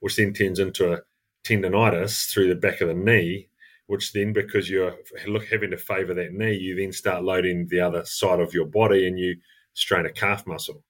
which 0.04 0.18
then 0.18 0.34
turns 0.34 0.60
into 0.60 0.92
a 0.92 1.00
tendonitis 1.46 2.30
through 2.30 2.50
the 2.50 2.56
back 2.56 2.82
of 2.82 2.90
the 2.90 2.94
knee, 2.94 3.48
which 3.88 4.12
then, 4.12 4.34
because 4.34 4.70
you're 4.70 4.98
look, 5.28 5.46
having 5.46 5.72
to 5.72 5.78
favour 5.78 6.14
that 6.14 6.34
knee, 6.34 6.58
you 6.58 6.76
then 6.76 6.92
start 6.92 7.24
loading 7.24 7.68
the 7.70 7.80
other 7.80 8.04
side 8.04 8.42
of 8.42 8.54
your 8.54 8.66
body 8.66 9.08
and 9.08 9.18
you 9.18 9.38
strain 9.72 10.06
a 10.06 10.12
calf 10.12 10.46
muscle. 10.46 10.84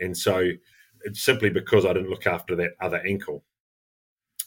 And 0.00 0.16
so 0.16 0.52
it's 1.02 1.22
simply 1.22 1.50
because 1.50 1.84
I 1.84 1.92
didn't 1.92 2.08
look 2.08 2.26
after 2.26 2.56
that 2.56 2.70
other 2.80 3.02
ankle. 3.06 3.44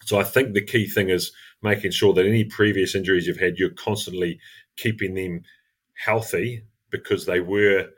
So 0.05 0.19
I 0.19 0.23
think 0.23 0.55
the 0.55 0.65
key 0.65 0.87
thing 0.87 1.09
is 1.09 1.31
making 1.61 1.91
sure 1.91 2.15
that 2.15 2.25
any 2.25 2.45
previous 2.45 2.95
injuries 2.95 3.27
you've 3.27 3.39
had, 3.39 3.59
you're 3.59 3.69
constantly 3.69 4.39
keeping 4.75 5.13
them 5.13 5.43
healthy 6.03 6.63
because 6.89 7.27
they 7.27 7.41
were 7.41 7.89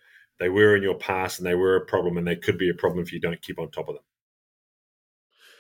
they 0.41 0.49
were 0.49 0.75
in 0.75 0.83
your 0.83 0.95
past 0.95 1.39
and 1.39 1.47
they 1.47 1.55
were 1.55 1.77
a 1.77 1.85
problem 1.85 2.17
and 2.17 2.27
they 2.27 2.35
could 2.35 2.57
be 2.57 2.69
a 2.69 2.73
problem 2.73 3.01
if 3.01 3.13
you 3.13 3.21
don't 3.21 3.41
keep 3.41 3.59
on 3.59 3.71
top 3.71 3.87
of 3.87 3.95
them. 3.95 4.03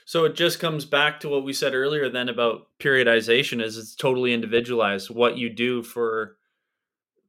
So 0.09 0.25
it 0.25 0.33
just 0.33 0.59
comes 0.59 0.85
back 0.85 1.19
to 1.19 1.29
what 1.29 1.43
we 1.43 1.53
said 1.53 1.75
earlier 1.75 2.09
then 2.09 2.29
about 2.29 2.65
periodization 2.79 3.61
is 3.63 3.77
it's 3.77 3.93
totally 3.93 4.33
individualized 4.33 5.11
what 5.11 5.37
you 5.37 5.51
do 5.51 5.83
for 5.83 6.35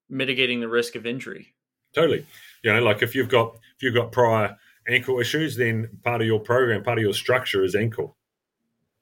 mitigating 0.08 0.60
the 0.60 0.68
risk 0.68 0.94
of 0.94 1.04
injury. 1.04 1.52
Totally. 1.94 2.24
You 2.64 2.72
know, 2.72 2.80
like 2.80 3.02
if 3.02 3.14
you've 3.14 3.28
got 3.28 3.54
if 3.76 3.82
you've 3.82 3.94
got 3.94 4.12
prior 4.12 4.56
ankle 4.88 5.20
issues, 5.20 5.56
then 5.56 5.90
part 6.02 6.22
of 6.22 6.26
your 6.26 6.40
program, 6.40 6.82
part 6.82 6.96
of 6.96 7.04
your 7.04 7.12
structure 7.12 7.62
is 7.62 7.74
ankle. 7.74 8.16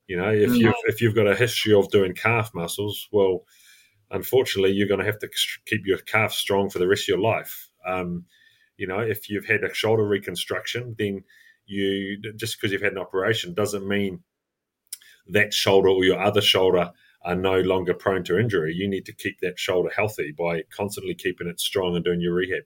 You 0.09 0.17
know, 0.17 0.31
if 0.31 0.57
you've 0.57 0.75
if 0.87 1.01
you've 1.01 1.15
got 1.15 1.29
a 1.29 1.37
history 1.37 1.73
of 1.73 1.89
doing 1.89 2.15
calf 2.15 2.51
muscles, 2.57 3.07
well, 3.13 3.45
unfortunately, 4.11 4.73
you're 4.73 4.89
going 4.89 4.99
to 4.99 5.07
have 5.07 5.21
to 5.21 5.29
keep 5.67 5.83
your 5.87 5.99
calf 5.99 6.33
strong 6.33 6.69
for 6.69 6.81
the 6.81 6.89
rest 6.89 7.05
of 7.05 7.11
your 7.11 7.21
life. 7.21 7.71
Um, 7.87 8.25
you 8.77 8.89
know, 8.89 8.99
if 8.99 9.31
you've 9.31 9.47
had 9.47 9.63
a 9.63 9.73
shoulder 9.73 10.05
reconstruction, 10.05 10.97
then 10.99 11.23
you 11.69 12.21
just 12.37 12.57
because 12.57 12.73
you've 12.73 12.83
had 12.83 12.93
an 12.93 12.99
operation 12.99 13.55
doesn't 13.55 13.87
mean 13.87 14.25
that 15.29 15.55
shoulder 15.55 15.91
or 15.91 16.05
your 16.05 16.19
other 16.19 16.41
shoulder 16.41 16.91
are 17.23 17.35
no 17.37 17.61
longer 17.61 17.95
prone 17.95 18.25
to 18.25 18.39
injury. 18.39 18.73
You 18.75 18.89
need 18.89 19.05
to 19.07 19.13
keep 19.13 19.41
that 19.41 19.59
shoulder 19.59 19.91
healthy 19.95 20.33
by 20.37 20.63
constantly 20.75 21.15
keeping 21.15 21.49
it 21.49 21.61
strong 21.61 21.95
and 21.95 22.05
doing 22.05 22.21
your 22.21 22.35
rehab. 22.35 22.63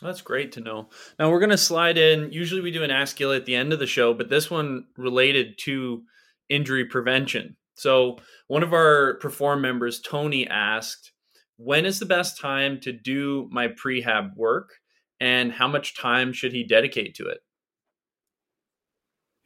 That's 0.00 0.22
great 0.22 0.50
to 0.52 0.60
know. 0.60 0.88
Now 1.18 1.30
we're 1.30 1.38
going 1.38 1.50
to 1.50 1.58
slide 1.58 1.96
in. 1.96 2.32
Usually 2.32 2.60
we 2.60 2.72
do 2.72 2.82
an 2.82 3.06
Gilly 3.14 3.36
at 3.36 3.46
the 3.46 3.54
end 3.54 3.72
of 3.72 3.78
the 3.78 3.86
show, 3.86 4.12
but 4.12 4.30
this 4.30 4.50
one 4.50 4.86
related 4.96 5.58
to 5.58 6.02
injury 6.48 6.84
prevention. 6.84 7.56
So 7.74 8.18
one 8.48 8.64
of 8.64 8.72
our 8.72 9.14
perform 9.18 9.60
members, 9.60 10.00
Tony, 10.00 10.48
asked, 10.48 11.12
"When 11.56 11.86
is 11.86 12.00
the 12.00 12.06
best 12.06 12.40
time 12.40 12.80
to 12.80 12.92
do 12.92 13.48
my 13.52 13.68
prehab 13.68 14.34
work, 14.34 14.70
and 15.20 15.52
how 15.52 15.68
much 15.68 15.96
time 15.96 16.32
should 16.32 16.52
he 16.52 16.64
dedicate 16.64 17.14
to 17.16 17.28
it?" 17.28 17.38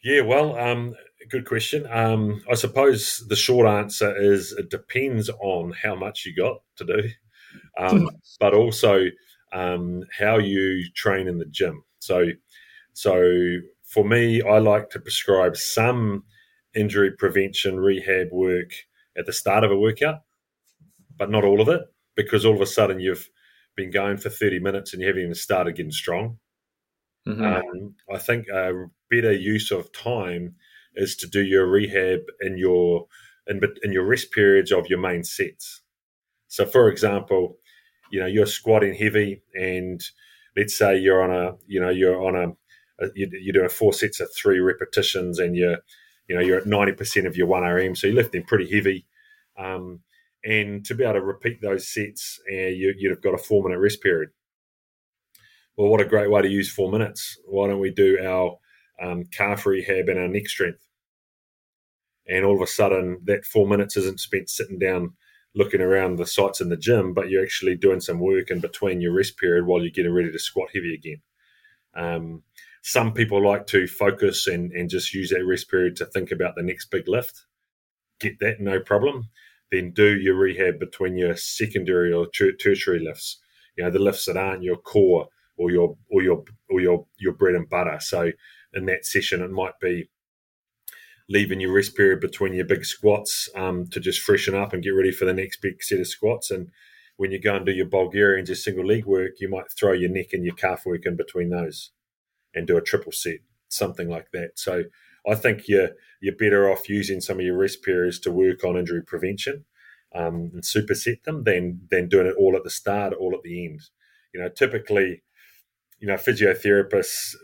Yeah, 0.06 0.20
well, 0.20 0.56
um, 0.56 0.94
good 1.28 1.46
question. 1.46 1.84
Um, 1.90 2.40
I 2.48 2.54
suppose 2.54 3.24
the 3.28 3.34
short 3.34 3.66
answer 3.66 4.16
is 4.16 4.52
it 4.52 4.70
depends 4.70 5.28
on 5.28 5.72
how 5.72 5.96
much 5.96 6.24
you 6.24 6.32
got 6.32 6.58
to 6.76 6.84
do, 6.84 7.08
um, 7.76 8.10
but 8.38 8.54
also 8.54 9.06
um, 9.52 10.04
how 10.16 10.38
you 10.38 10.84
train 10.94 11.26
in 11.26 11.38
the 11.38 11.44
gym. 11.46 11.82
So, 11.98 12.26
so 12.92 13.56
for 13.82 14.04
me, 14.04 14.42
I 14.42 14.58
like 14.58 14.90
to 14.90 15.00
prescribe 15.00 15.56
some 15.56 16.22
injury 16.72 17.10
prevention 17.10 17.80
rehab 17.80 18.28
work 18.30 18.70
at 19.18 19.26
the 19.26 19.32
start 19.32 19.64
of 19.64 19.72
a 19.72 19.76
workout, 19.76 20.20
but 21.16 21.32
not 21.32 21.44
all 21.44 21.60
of 21.60 21.68
it, 21.68 21.82
because 22.14 22.46
all 22.46 22.54
of 22.54 22.60
a 22.60 22.66
sudden 22.66 23.00
you've 23.00 23.28
been 23.74 23.90
going 23.90 24.18
for 24.18 24.30
30 24.30 24.60
minutes 24.60 24.92
and 24.92 25.02
you 25.02 25.08
haven't 25.08 25.22
even 25.22 25.34
started 25.34 25.74
getting 25.74 25.90
strong. 25.90 26.38
Mm-hmm. 27.26 27.44
Um, 27.44 27.94
I 28.12 28.18
think 28.18 28.48
a 28.48 28.86
better 29.10 29.32
use 29.32 29.70
of 29.70 29.92
time 29.92 30.54
is 30.94 31.16
to 31.16 31.26
do 31.26 31.42
your 31.42 31.66
rehab 31.66 32.20
in 32.40 32.56
your 32.56 33.06
in, 33.46 33.60
in 33.82 33.92
your 33.92 34.04
rest 34.04 34.32
periods 34.32 34.72
of 34.72 34.88
your 34.88 34.98
main 34.98 35.24
sets. 35.24 35.82
So, 36.48 36.64
for 36.64 36.88
example, 36.88 37.58
you 38.10 38.20
know 38.20 38.26
you're 38.26 38.46
squatting 38.46 38.94
heavy 38.94 39.42
and 39.54 40.02
let's 40.56 40.76
say 40.76 40.96
you're 40.96 41.22
on 41.22 41.30
a 41.30 41.56
you 41.66 41.80
know 41.80 41.90
you're 41.90 42.24
on 42.24 42.36
a, 42.36 43.04
a 43.04 43.10
you're 43.14 43.52
doing 43.52 43.68
four 43.68 43.92
sets 43.92 44.20
of 44.20 44.28
three 44.34 44.58
repetitions 44.58 45.38
and 45.38 45.56
you're 45.56 45.78
you 46.28 46.34
know 46.34 46.40
you're 46.40 46.58
at 46.58 46.64
90% 46.64 47.26
of 47.26 47.36
your 47.36 47.46
1rm 47.46 47.96
so 47.96 48.06
you're 48.06 48.16
lifting 48.16 48.42
pretty 48.42 48.72
heavy 48.72 49.06
um, 49.58 50.00
and 50.44 50.84
to 50.84 50.94
be 50.94 51.04
able 51.04 51.14
to 51.14 51.20
repeat 51.20 51.60
those 51.60 51.88
sets 51.88 52.40
uh, 52.50 52.54
you, 52.54 52.94
you'd 52.96 53.10
have 53.10 53.22
got 53.22 53.34
a 53.34 53.38
four 53.38 53.62
minute 53.62 53.78
rest 53.78 54.02
period 54.02 54.30
well 55.76 55.88
what 55.88 56.00
a 56.00 56.04
great 56.04 56.30
way 56.30 56.42
to 56.42 56.48
use 56.48 56.70
four 56.70 56.90
minutes 56.90 57.38
why 57.46 57.66
don't 57.66 57.80
we 57.80 57.90
do 57.90 58.18
our 58.24 58.58
um, 59.02 59.24
calf 59.24 59.66
rehab 59.66 60.08
and 60.08 60.18
our 60.18 60.28
neck 60.28 60.48
strength 60.48 60.86
and 62.28 62.44
all 62.44 62.56
of 62.56 62.62
a 62.62 62.66
sudden 62.66 63.18
that 63.24 63.44
four 63.44 63.66
minutes 63.66 63.96
isn't 63.96 64.20
spent 64.20 64.48
sitting 64.50 64.78
down 64.78 65.12
looking 65.54 65.80
around 65.80 66.16
the 66.16 66.26
sites 66.26 66.60
in 66.60 66.68
the 66.68 66.76
gym, 66.76 67.14
but 67.14 67.30
you're 67.30 67.42
actually 67.42 67.74
doing 67.74 68.00
some 68.00 68.20
work 68.20 68.50
in 68.50 68.60
between 68.60 69.00
your 69.00 69.14
rest 69.14 69.38
period 69.38 69.66
while 69.66 69.80
you're 69.80 69.90
getting 69.90 70.12
ready 70.12 70.30
to 70.30 70.38
squat 70.38 70.68
heavy 70.74 70.94
again. 70.94 71.22
Um, 71.96 72.42
some 72.82 73.14
people 73.14 73.44
like 73.44 73.66
to 73.68 73.86
focus 73.86 74.46
and, 74.46 74.70
and 74.72 74.90
just 74.90 75.14
use 75.14 75.30
that 75.30 75.46
rest 75.46 75.70
period 75.70 75.96
to 75.96 76.04
think 76.04 76.30
about 76.30 76.54
the 76.54 76.62
next 76.62 76.90
big 76.90 77.08
lift. 77.08 77.46
Get 78.20 78.38
that, 78.40 78.60
no 78.60 78.80
problem. 78.80 79.30
Then 79.72 79.92
do 79.92 80.16
your 80.18 80.36
rehab 80.36 80.78
between 80.78 81.16
your 81.16 81.36
secondary 81.36 82.12
or 82.12 82.28
ter- 82.28 82.52
tertiary 82.52 83.00
lifts. 83.00 83.38
You 83.76 83.84
know 83.84 83.90
the 83.90 83.98
lifts 83.98 84.26
that 84.26 84.36
aren't 84.36 84.62
your 84.62 84.76
core 84.76 85.28
or 85.56 85.70
your 85.70 85.96
or 86.10 86.22
your 86.22 86.44
or 86.70 86.80
your 86.80 87.06
your 87.18 87.32
bread 87.32 87.54
and 87.54 87.68
butter. 87.68 87.98
So 88.00 88.32
in 88.72 88.86
that 88.86 89.04
session, 89.04 89.42
it 89.42 89.50
might 89.50 89.78
be 89.80 90.08
leaving 91.28 91.60
your 91.60 91.74
rest 91.74 91.96
period 91.96 92.20
between 92.20 92.54
your 92.54 92.66
big 92.66 92.84
squats 92.84 93.48
um, 93.56 93.86
to 93.88 93.98
just 93.98 94.20
freshen 94.20 94.54
up 94.54 94.72
and 94.72 94.82
get 94.82 94.90
ready 94.90 95.10
for 95.10 95.24
the 95.24 95.32
next 95.32 95.60
big 95.60 95.82
set 95.82 96.00
of 96.00 96.06
squats. 96.06 96.50
And 96.50 96.70
when 97.16 97.32
you 97.32 97.40
go 97.40 97.56
and 97.56 97.66
do 97.66 97.72
your 97.72 97.86
Bulgarians, 97.86 98.48
your 98.48 98.56
single 98.56 98.86
leg 98.86 99.06
work, 99.06 99.32
you 99.40 99.48
might 99.48 99.70
throw 99.76 99.92
your 99.92 100.10
neck 100.10 100.28
and 100.32 100.44
your 100.44 100.54
calf 100.54 100.86
work 100.86 101.04
in 101.04 101.16
between 101.16 101.50
those 101.50 101.90
and 102.54 102.66
do 102.66 102.76
a 102.76 102.82
triple 102.82 103.12
set, 103.12 103.38
something 103.68 104.08
like 104.08 104.30
that. 104.32 104.52
So 104.54 104.84
I 105.28 105.34
think 105.34 105.68
you're 105.68 105.90
you're 106.20 106.36
better 106.36 106.70
off 106.70 106.88
using 106.88 107.20
some 107.20 107.38
of 107.38 107.44
your 107.44 107.58
rest 107.58 107.82
periods 107.82 108.18
to 108.20 108.30
work 108.30 108.64
on 108.64 108.76
injury 108.76 109.02
prevention 109.02 109.64
um, 110.14 110.50
and 110.54 110.62
superset 110.62 111.24
them 111.24 111.44
than 111.44 111.80
than 111.90 112.08
doing 112.08 112.26
it 112.26 112.36
all 112.38 112.56
at 112.56 112.64
the 112.64 112.70
start, 112.70 113.12
all 113.12 113.34
at 113.34 113.42
the 113.42 113.66
end. 113.66 113.80
You 114.32 114.40
know, 114.40 114.48
typically, 114.48 115.22
you 115.98 116.06
know, 116.06 116.14
physiotherapists 116.14 117.34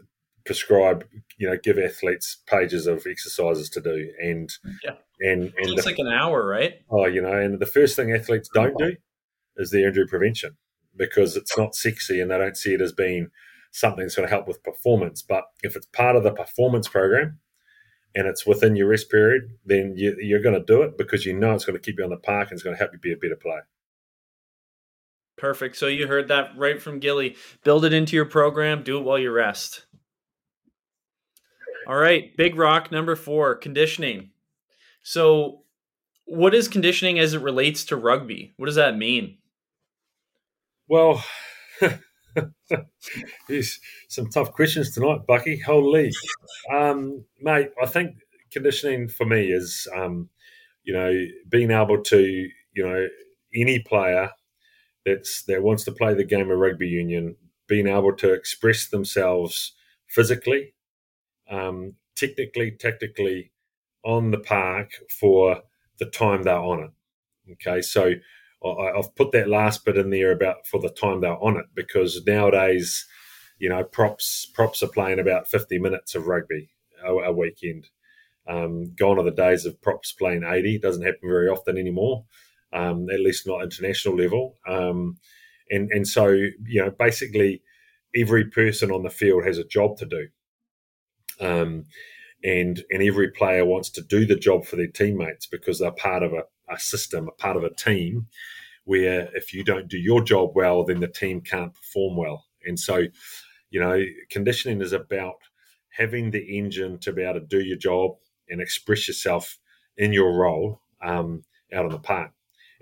prescribe, 0.44 1.06
you 1.38 1.48
know, 1.48 1.56
give 1.62 1.78
athletes 1.78 2.38
pages 2.46 2.86
of 2.86 3.06
exercises 3.06 3.70
to 3.70 3.80
do, 3.80 4.12
and 4.20 4.50
yeah, 4.84 4.92
and 5.20 5.52
and 5.56 5.68
it's 5.68 5.86
like 5.86 5.98
an 5.98 6.08
hour, 6.08 6.46
right? 6.46 6.74
Oh, 6.90 7.06
you 7.06 7.22
know, 7.22 7.32
and 7.32 7.60
the 7.60 7.66
first 7.66 7.96
thing 7.96 8.12
athletes 8.12 8.48
don't 8.52 8.76
do 8.78 8.96
is 9.56 9.70
their 9.70 9.88
injury 9.88 10.06
prevention 10.06 10.56
because 10.96 11.36
it's 11.36 11.56
not 11.56 11.74
sexy, 11.74 12.20
and 12.20 12.30
they 12.30 12.38
don't 12.38 12.56
see 12.56 12.74
it 12.74 12.80
as 12.80 12.92
being 12.92 13.28
something 13.72 14.04
that's 14.04 14.14
going 14.14 14.28
to 14.28 14.34
help 14.34 14.46
with 14.46 14.62
performance. 14.62 15.22
But 15.22 15.44
if 15.62 15.76
it's 15.76 15.86
part 15.86 16.16
of 16.16 16.22
the 16.22 16.32
performance 16.32 16.88
program 16.88 17.38
and 18.14 18.26
it's 18.26 18.46
within 18.46 18.76
your 18.76 18.88
rest 18.88 19.10
period, 19.10 19.56
then 19.64 19.94
you, 19.96 20.16
you're 20.20 20.42
going 20.42 20.58
to 20.58 20.64
do 20.64 20.82
it 20.82 20.98
because 20.98 21.24
you 21.24 21.36
know 21.36 21.54
it's 21.54 21.64
going 21.64 21.78
to 21.78 21.82
keep 21.82 21.98
you 21.98 22.04
on 22.04 22.10
the 22.10 22.16
park 22.18 22.50
and 22.50 22.56
it's 22.56 22.62
going 22.62 22.76
to 22.76 22.78
help 22.78 22.92
you 22.92 22.98
be 22.98 23.12
a 23.12 23.16
better 23.16 23.36
player. 23.36 23.66
Perfect. 25.36 25.76
So 25.76 25.86
you 25.86 26.06
heard 26.06 26.28
that 26.28 26.56
right 26.56 26.80
from 26.80 27.00
Gilly. 27.00 27.36
Build 27.64 27.84
it 27.84 27.92
into 27.92 28.16
your 28.16 28.26
program. 28.26 28.82
Do 28.82 28.98
it 28.98 29.02
while 29.02 29.18
you 29.18 29.30
rest. 29.30 29.86
All 31.86 31.96
right, 31.96 32.36
big 32.36 32.56
rock 32.56 32.92
number 32.92 33.16
four, 33.16 33.56
conditioning. 33.56 34.30
So, 35.02 35.62
what 36.26 36.54
is 36.54 36.68
conditioning 36.68 37.18
as 37.18 37.34
it 37.34 37.42
relates 37.42 37.84
to 37.86 37.96
rugby? 37.96 38.54
What 38.56 38.66
does 38.66 38.76
that 38.76 38.96
mean? 38.96 39.38
Well, 40.88 41.24
there's 43.48 43.80
some 44.08 44.28
tough 44.28 44.52
questions 44.52 44.94
tonight, 44.94 45.26
Bucky. 45.26 45.58
Holy, 45.58 46.10
um, 46.72 47.24
mate, 47.40 47.70
I 47.82 47.86
think 47.86 48.16
conditioning 48.52 49.08
for 49.08 49.26
me 49.26 49.50
is, 49.50 49.88
um, 49.96 50.28
you 50.84 50.92
know, 50.92 51.12
being 51.48 51.72
able 51.72 52.00
to, 52.04 52.20
you 52.20 52.84
know, 52.84 53.08
any 53.56 53.80
player 53.80 54.30
that's 55.04 55.42
that 55.44 55.62
wants 55.62 55.84
to 55.84 55.92
play 55.92 56.14
the 56.14 56.24
game 56.24 56.50
of 56.50 56.58
rugby 56.58 56.88
union, 56.88 57.36
being 57.68 57.86
able 57.86 58.14
to 58.16 58.32
express 58.32 58.88
themselves 58.88 59.72
physically 60.06 60.74
um, 61.52 61.94
technically, 62.16 62.72
tactically 62.72 63.52
on 64.04 64.30
the 64.30 64.38
park 64.38 64.90
for 65.20 65.62
the 65.98 66.06
time 66.06 66.42
they're 66.42 66.56
on 66.56 66.80
it. 66.80 67.52
Okay, 67.52 67.82
so 67.82 68.12
I, 68.64 68.92
have 68.96 69.14
put 69.14 69.32
that 69.32 69.48
last 69.48 69.84
bit 69.84 69.96
in 69.96 70.10
there 70.10 70.32
about 70.32 70.66
for 70.66 70.80
the 70.80 70.88
time 70.88 71.20
they're 71.20 71.42
on 71.42 71.56
it 71.56 71.66
because 71.74 72.22
nowadays, 72.26 73.06
you 73.58 73.68
know, 73.68 73.84
props 73.84 74.46
props 74.46 74.82
are 74.82 74.88
playing 74.88 75.18
about 75.18 75.48
fifty 75.48 75.78
minutes 75.78 76.14
of 76.14 76.26
rugby 76.26 76.70
a, 77.04 77.12
a 77.12 77.32
weekend. 77.32 77.88
Um, 78.48 78.94
gone 78.96 79.18
are 79.18 79.24
the 79.24 79.30
days 79.30 79.66
of 79.66 79.80
props 79.82 80.12
playing 80.12 80.44
eighty. 80.44 80.78
Doesn't 80.78 81.04
happen 81.04 81.28
very 81.28 81.48
often 81.48 81.76
anymore, 81.76 82.24
um, 82.72 83.08
at 83.10 83.20
least 83.20 83.46
not 83.46 83.62
international 83.62 84.16
level. 84.16 84.58
Um, 84.66 85.18
and 85.70 85.90
and 85.90 86.06
so 86.06 86.28
you 86.28 86.82
know, 86.82 86.90
basically, 86.90 87.62
every 88.14 88.44
person 88.44 88.90
on 88.90 89.02
the 89.02 89.10
field 89.10 89.44
has 89.44 89.58
a 89.58 89.64
job 89.64 89.96
to 89.98 90.06
do. 90.06 90.28
Um, 91.40 91.84
and 92.44 92.82
and 92.90 93.02
every 93.02 93.30
player 93.30 93.64
wants 93.64 93.90
to 93.90 94.02
do 94.02 94.26
the 94.26 94.36
job 94.36 94.64
for 94.64 94.76
their 94.76 94.88
teammates 94.88 95.46
because 95.46 95.78
they're 95.78 95.92
part 95.92 96.22
of 96.22 96.32
a, 96.32 96.42
a 96.68 96.78
system, 96.78 97.28
a 97.28 97.32
part 97.32 97.56
of 97.56 97.64
a 97.64 97.74
team. 97.74 98.26
Where 98.84 99.28
if 99.34 99.54
you 99.54 99.62
don't 99.62 99.88
do 99.88 99.96
your 99.96 100.24
job 100.24 100.52
well, 100.54 100.84
then 100.84 100.98
the 100.98 101.08
team 101.08 101.40
can't 101.40 101.72
perform 101.72 102.16
well. 102.16 102.46
And 102.64 102.78
so, 102.78 103.04
you 103.70 103.80
know, 103.80 104.02
conditioning 104.28 104.80
is 104.80 104.92
about 104.92 105.36
having 105.90 106.30
the 106.30 106.58
engine 106.58 106.98
to 106.98 107.12
be 107.12 107.22
able 107.22 107.40
to 107.40 107.46
do 107.46 107.60
your 107.60 107.76
job 107.76 108.12
and 108.48 108.60
express 108.60 109.06
yourself 109.06 109.58
in 109.96 110.12
your 110.12 110.32
role 110.36 110.80
um, 111.00 111.42
out 111.72 111.84
on 111.84 111.92
the 111.92 111.98
park. 111.98 112.32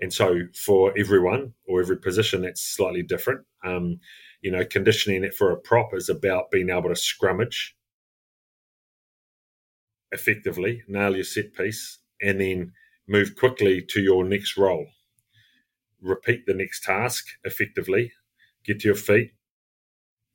And 0.01 0.11
so, 0.11 0.41
for 0.55 0.93
everyone 0.97 1.53
or 1.67 1.79
every 1.79 1.97
position, 1.97 2.41
that's 2.41 2.61
slightly 2.61 3.03
different. 3.03 3.45
Um, 3.63 3.99
you 4.41 4.51
know, 4.51 4.65
conditioning 4.65 5.23
it 5.23 5.35
for 5.35 5.51
a 5.51 5.57
prop 5.57 5.93
is 5.93 6.09
about 6.09 6.49
being 6.51 6.69
able 6.69 6.89
to 6.89 6.95
scrummage 6.95 7.73
effectively, 10.11 10.83
nail 10.87 11.15
your 11.15 11.23
set 11.23 11.53
piece, 11.53 11.99
and 12.21 12.41
then 12.41 12.73
move 13.07 13.35
quickly 13.35 13.81
to 13.89 14.01
your 14.01 14.23
next 14.23 14.57
role. 14.57 14.87
Repeat 16.01 16.45
the 16.45 16.53
next 16.53 16.83
task 16.83 17.25
effectively, 17.43 18.11
get 18.65 18.79
to 18.79 18.87
your 18.87 18.95
feet, 18.95 19.31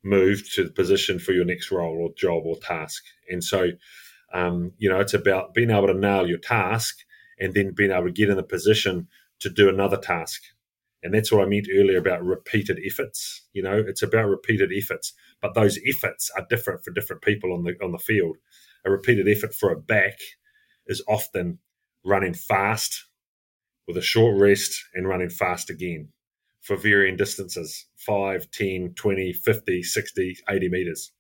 move 0.05 0.49
to 0.55 0.65
the 0.65 0.71
position 0.71 1.19
for 1.19 1.33
your 1.33 1.45
next 1.45 1.71
role 1.71 1.97
or 1.97 2.15
job 2.17 2.45
or 2.47 2.57
task. 2.57 3.03
And 3.29 3.43
so, 3.43 3.71
um, 4.33 4.73
you 4.79 4.89
know, 4.89 5.01
it's 5.01 5.15
about 5.15 5.55
being 5.55 5.71
able 5.71 5.89
to 5.89 5.95
nail 5.95 6.29
your 6.29 6.39
task 6.39 6.99
and 7.39 7.53
then 7.53 7.73
being 7.75 7.91
able 7.91 8.05
to 8.05 8.13
get 8.13 8.31
in 8.31 8.37
the 8.37 8.43
position 8.43 9.09
to 9.41 9.51
do 9.51 9.69
another 9.69 9.97
task. 9.97 10.43
And 11.03 11.15
that's 11.15 11.31
what 11.31 11.43
I 11.43 11.47
meant 11.47 11.69
earlier 11.73 11.99
about 11.99 12.25
repeated 12.25 12.81
efforts. 12.85 13.47
You 13.53 13.63
know, 13.63 13.79
it's 13.87 14.03
about 14.03 14.29
repeated 14.29 14.73
efforts, 14.75 15.13
but 15.41 15.55
those 15.55 15.79
efforts 15.87 16.31
are 16.37 16.47
different 16.49 16.85
for 16.85 16.91
different 16.91 17.23
people 17.23 17.53
on 17.53 17.65
the 17.65 17.75
on 17.83 17.93
the 17.93 17.99
field 17.99 18.37
a 18.87 18.91
repeated 18.91 19.29
effort 19.29 19.53
for 19.55 19.71
a 19.71 19.77
back 19.77 20.19
is 20.87 21.03
often 21.09 21.59
running 22.05 22.35
fast 22.35 23.07
with 23.87 23.97
a 23.97 24.03
short 24.03 24.39
rest 24.41 24.85
and 24.95 25.09
running 25.09 25.29
fast 25.29 25.69
again 25.69 26.09
for 26.61 26.77
varying 26.77 27.17
distances 27.17 27.87
5, 27.97 28.51
10, 28.51 28.95
20, 28.95 29.33
50, 29.33 29.83
60, 29.83 30.37
80 30.49 30.69
meters. 30.69 31.13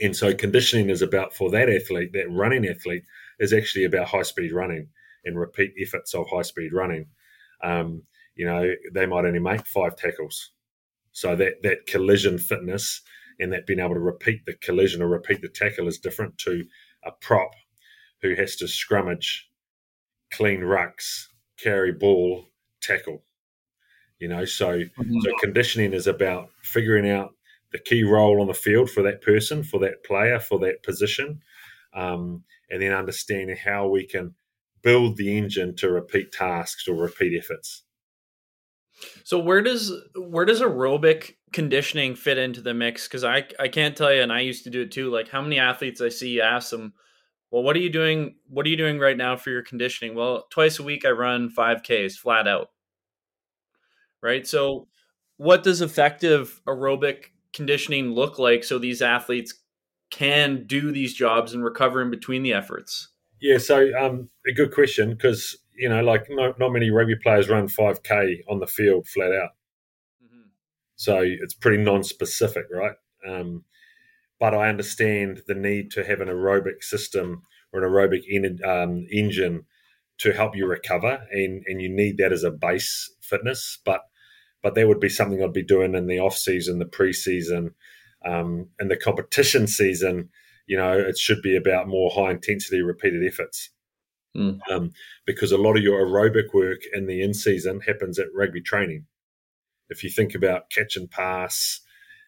And 0.00 0.16
so 0.16 0.34
conditioning 0.34 0.90
is 0.90 1.02
about 1.02 1.34
for 1.34 1.50
that 1.50 1.68
athlete, 1.68 2.12
that 2.12 2.30
running 2.30 2.66
athlete, 2.66 3.04
is 3.38 3.52
actually 3.52 3.84
about 3.84 4.08
high 4.08 4.22
speed 4.22 4.52
running 4.52 4.88
and 5.24 5.38
repeat 5.38 5.74
efforts 5.80 6.14
of 6.14 6.28
high 6.28 6.42
speed 6.42 6.72
running. 6.72 7.06
Um, 7.62 8.02
you 8.34 8.46
know, 8.46 8.72
they 8.92 9.06
might 9.06 9.24
only 9.24 9.38
make 9.38 9.66
five 9.66 9.96
tackles. 9.96 10.52
So 11.12 11.36
that 11.36 11.62
that 11.62 11.86
collision 11.86 12.38
fitness 12.38 13.02
and 13.38 13.52
that 13.52 13.66
being 13.66 13.80
able 13.80 13.94
to 13.94 14.00
repeat 14.00 14.44
the 14.46 14.54
collision 14.54 15.02
or 15.02 15.08
repeat 15.08 15.42
the 15.42 15.48
tackle 15.48 15.88
is 15.88 15.98
different 15.98 16.38
to 16.38 16.64
a 17.04 17.10
prop 17.10 17.50
who 18.22 18.34
has 18.34 18.56
to 18.56 18.66
scrummage, 18.66 19.42
clean 20.30 20.60
rucks, 20.60 21.26
carry 21.58 21.92
ball, 21.92 22.46
tackle. 22.82 23.24
You 24.18 24.28
know, 24.28 24.44
so 24.44 24.80
mm-hmm. 24.80 25.20
so 25.20 25.30
conditioning 25.40 25.94
is 25.94 26.06
about 26.06 26.50
figuring 26.62 27.10
out 27.10 27.34
the 27.72 27.78
key 27.78 28.04
role 28.04 28.40
on 28.40 28.46
the 28.46 28.54
field 28.54 28.90
for 28.90 29.02
that 29.02 29.22
person, 29.22 29.62
for 29.62 29.80
that 29.80 30.04
player, 30.04 30.38
for 30.38 30.58
that 30.58 30.82
position, 30.82 31.40
um, 31.94 32.44
and 32.68 32.82
then 32.82 32.92
understanding 32.92 33.56
how 33.56 33.88
we 33.88 34.06
can 34.06 34.34
build 34.82 35.16
the 35.16 35.36
engine 35.36 35.74
to 35.76 35.90
repeat 35.90 36.32
tasks 36.32 36.88
or 36.88 36.94
repeat 36.94 37.36
efforts. 37.36 37.82
So 39.24 39.38
where 39.38 39.62
does 39.62 39.92
where 40.14 40.44
does 40.44 40.60
aerobic 40.60 41.36
conditioning 41.52 42.14
fit 42.14 42.38
into 42.38 42.60
the 42.60 42.74
mix? 42.74 43.06
Because 43.06 43.24
I 43.24 43.44
I 43.58 43.68
can't 43.68 43.96
tell 43.96 44.12
you, 44.12 44.22
and 44.22 44.32
I 44.32 44.40
used 44.40 44.64
to 44.64 44.70
do 44.70 44.82
it 44.82 44.92
too. 44.92 45.10
Like 45.10 45.28
how 45.28 45.40
many 45.40 45.58
athletes 45.58 46.00
I 46.00 46.08
see, 46.08 46.40
ask 46.40 46.70
them, 46.70 46.92
"Well, 47.50 47.62
what 47.62 47.76
are 47.76 47.80
you 47.80 47.90
doing? 47.90 48.36
What 48.48 48.66
are 48.66 48.68
you 48.68 48.76
doing 48.76 48.98
right 48.98 49.16
now 49.16 49.36
for 49.36 49.50
your 49.50 49.62
conditioning?" 49.62 50.14
Well, 50.14 50.46
twice 50.50 50.78
a 50.78 50.82
week 50.82 51.04
I 51.04 51.10
run 51.10 51.50
five 51.50 51.82
Ks 51.82 52.16
flat 52.16 52.46
out. 52.48 52.70
Right. 54.22 54.46
So, 54.46 54.88
what 55.38 55.62
does 55.62 55.80
effective 55.80 56.60
aerobic 56.66 57.26
conditioning 57.52 58.10
look 58.12 58.38
like 58.38 58.64
so 58.64 58.78
these 58.78 59.02
athletes 59.02 59.54
can 60.10 60.66
do 60.66 60.92
these 60.92 61.14
jobs 61.14 61.54
and 61.54 61.64
recover 61.64 62.02
in 62.02 62.10
between 62.10 62.42
the 62.42 62.52
efforts? 62.52 63.08
Yeah. 63.40 63.58
So, 63.58 63.90
um, 63.98 64.30
a 64.46 64.52
good 64.52 64.72
question 64.72 65.10
because 65.10 65.56
you 65.80 65.88
know, 65.88 66.02
like 66.02 66.26
not, 66.28 66.58
not 66.58 66.72
many 66.72 66.90
rugby 66.90 67.16
players 67.16 67.48
run 67.48 67.66
5K 67.66 68.42
on 68.48 68.60
the 68.60 68.66
field 68.66 69.08
flat 69.08 69.32
out. 69.32 69.50
Mm-hmm. 70.22 70.48
So 70.96 71.20
it's 71.22 71.54
pretty 71.54 71.82
non-specific, 71.82 72.66
right? 72.70 72.96
Um, 73.26 73.64
but 74.38 74.54
I 74.54 74.68
understand 74.68 75.42
the 75.46 75.54
need 75.54 75.90
to 75.92 76.04
have 76.04 76.20
an 76.20 76.28
aerobic 76.28 76.82
system 76.82 77.42
or 77.72 77.82
an 77.82 77.90
aerobic 77.90 78.22
en- 78.30 78.60
um, 78.62 79.06
engine 79.10 79.64
to 80.18 80.32
help 80.32 80.54
you 80.54 80.66
recover, 80.66 81.26
and 81.30 81.62
and 81.66 81.80
you 81.80 81.88
need 81.88 82.18
that 82.18 82.32
as 82.32 82.44
a 82.44 82.50
base 82.50 83.10
fitness. 83.22 83.78
But 83.84 84.02
but 84.62 84.74
that 84.74 84.86
would 84.88 85.00
be 85.00 85.08
something 85.08 85.42
I'd 85.42 85.52
be 85.52 85.62
doing 85.62 85.94
in 85.94 86.06
the 86.06 86.18
off 86.18 86.36
season, 86.36 86.78
the 86.78 86.84
preseason, 86.84 87.72
um, 88.24 88.68
and 88.78 88.90
the 88.90 88.96
competition 88.96 89.66
season. 89.66 90.30
You 90.70 90.76
know, 90.76 90.92
it 90.92 91.18
should 91.18 91.42
be 91.42 91.56
about 91.56 91.88
more 91.88 92.12
high 92.14 92.30
intensity 92.30 92.80
repeated 92.80 93.26
efforts. 93.26 93.70
Mm. 94.36 94.60
Um, 94.70 94.92
because 95.26 95.50
a 95.50 95.58
lot 95.58 95.76
of 95.76 95.82
your 95.82 96.06
aerobic 96.06 96.54
work 96.54 96.82
in 96.92 97.06
the 97.06 97.22
in 97.22 97.34
season 97.34 97.80
happens 97.80 98.20
at 98.20 98.28
rugby 98.32 98.60
training. 98.60 99.06
If 99.88 100.04
you 100.04 100.10
think 100.10 100.32
about 100.32 100.70
catch 100.70 100.94
and 100.94 101.10
pass, 101.10 101.80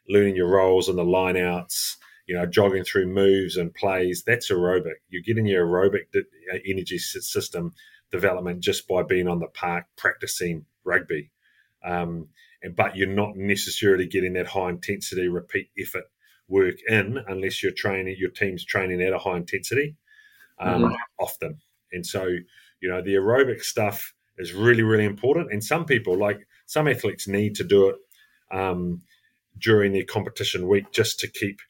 learning 0.09 0.35
your 0.35 0.49
roles 0.49 0.89
and 0.89 0.99
the 0.99 1.05
lineouts, 1.05 1.95
you 2.27 2.35
know, 2.35 2.45
jogging 2.45 2.83
through 2.83 3.07
moves 3.07 3.57
and 3.57 3.73
plays, 3.73 4.25
that's 4.27 4.51
aerobic. 4.51 4.99
You're 5.09 5.23
getting 5.23 5.47
your 5.47 5.65
aerobic 5.65 6.07
uh, 6.17 6.59
energy 6.67 6.99
system 6.99 7.73
development 8.11 8.59
just 8.59 8.89
by 8.89 9.05
being 9.05 9.29
on 9.29 9.39
the 9.39 9.47
park 9.47 9.85
practicing 9.97 10.67
rugby. 10.83 11.31
Um, 11.85 12.27
and, 12.61 12.75
but 12.75 12.97
you're 12.97 13.07
not 13.07 13.37
necessarily 13.37 14.09
getting 14.09 14.33
that 14.33 14.49
high 14.49 14.71
intensity 14.71 15.29
repeat 15.29 15.71
effort 15.79 16.07
work 16.53 16.77
in 16.87 17.19
unless 17.27 17.62
you're 17.62 17.73
training, 17.73 18.17
your 18.19 18.31
team's 18.31 18.65
training 18.65 19.01
at 19.03 19.15
a 19.15 19.19
high 19.19 19.38
intensity 19.38 19.97
um, 20.61 20.83
mm-hmm. 20.83 20.95
often. 21.19 21.59
And 21.93 22.07
so, 22.07 22.25
you 22.81 22.88
know, 22.91 23.03
the 23.03 23.15
aerobic 23.15 23.62
stuff 23.62 24.15
is 24.38 24.53
really, 24.53 24.83
really 24.83 25.07
important. 25.07 25.51
And 25.51 25.65
some 25.65 25.85
people, 25.87 26.17
like 26.17 26.47
some 26.67 26.87
athletes, 26.87 27.27
need 27.27 27.55
to 27.57 27.65
do 27.65 27.88
it 27.88 27.97
um, 28.57 29.03
during 29.59 29.93
their 29.93 30.05
competition 30.05 30.69
week 30.69 30.93
just 30.93 31.19
to 31.21 31.29
keep 31.29 31.61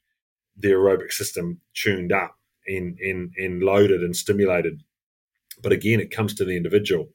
the 0.56 0.72
aerobic 0.72 1.12
system 1.12 1.60
tuned 1.74 2.12
up 2.12 2.36
and, 2.66 2.98
and, 2.98 3.32
and 3.38 3.62
loaded 3.62 4.02
and 4.02 4.16
stimulated. 4.16 4.82
But 5.62 5.72
again, 5.72 6.00
it 6.00 6.10
comes 6.10 6.34
to 6.34 6.44
the 6.44 6.56
individual. 6.56 7.08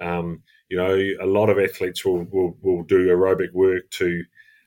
Um, 0.00 0.42
you 0.68 0.76
know, 0.76 0.94
a 0.94 1.26
lot 1.26 1.48
of 1.48 1.58
athletes 1.58 2.04
will, 2.04 2.24
will, 2.30 2.56
will 2.60 2.82
do 2.82 3.08
aerobic 3.08 3.52
work 3.52 3.90
to 3.92 4.24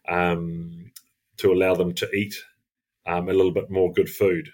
um, 0.07 0.91
to 1.39 1.51
allow 1.51 1.75
them 1.75 1.93
to 1.95 2.09
eat 2.11 2.35
um, 3.05 3.29
a 3.29 3.33
little 3.33 3.53
bit 3.53 3.69
more 3.69 3.91
good 3.91 4.09
food. 4.09 4.49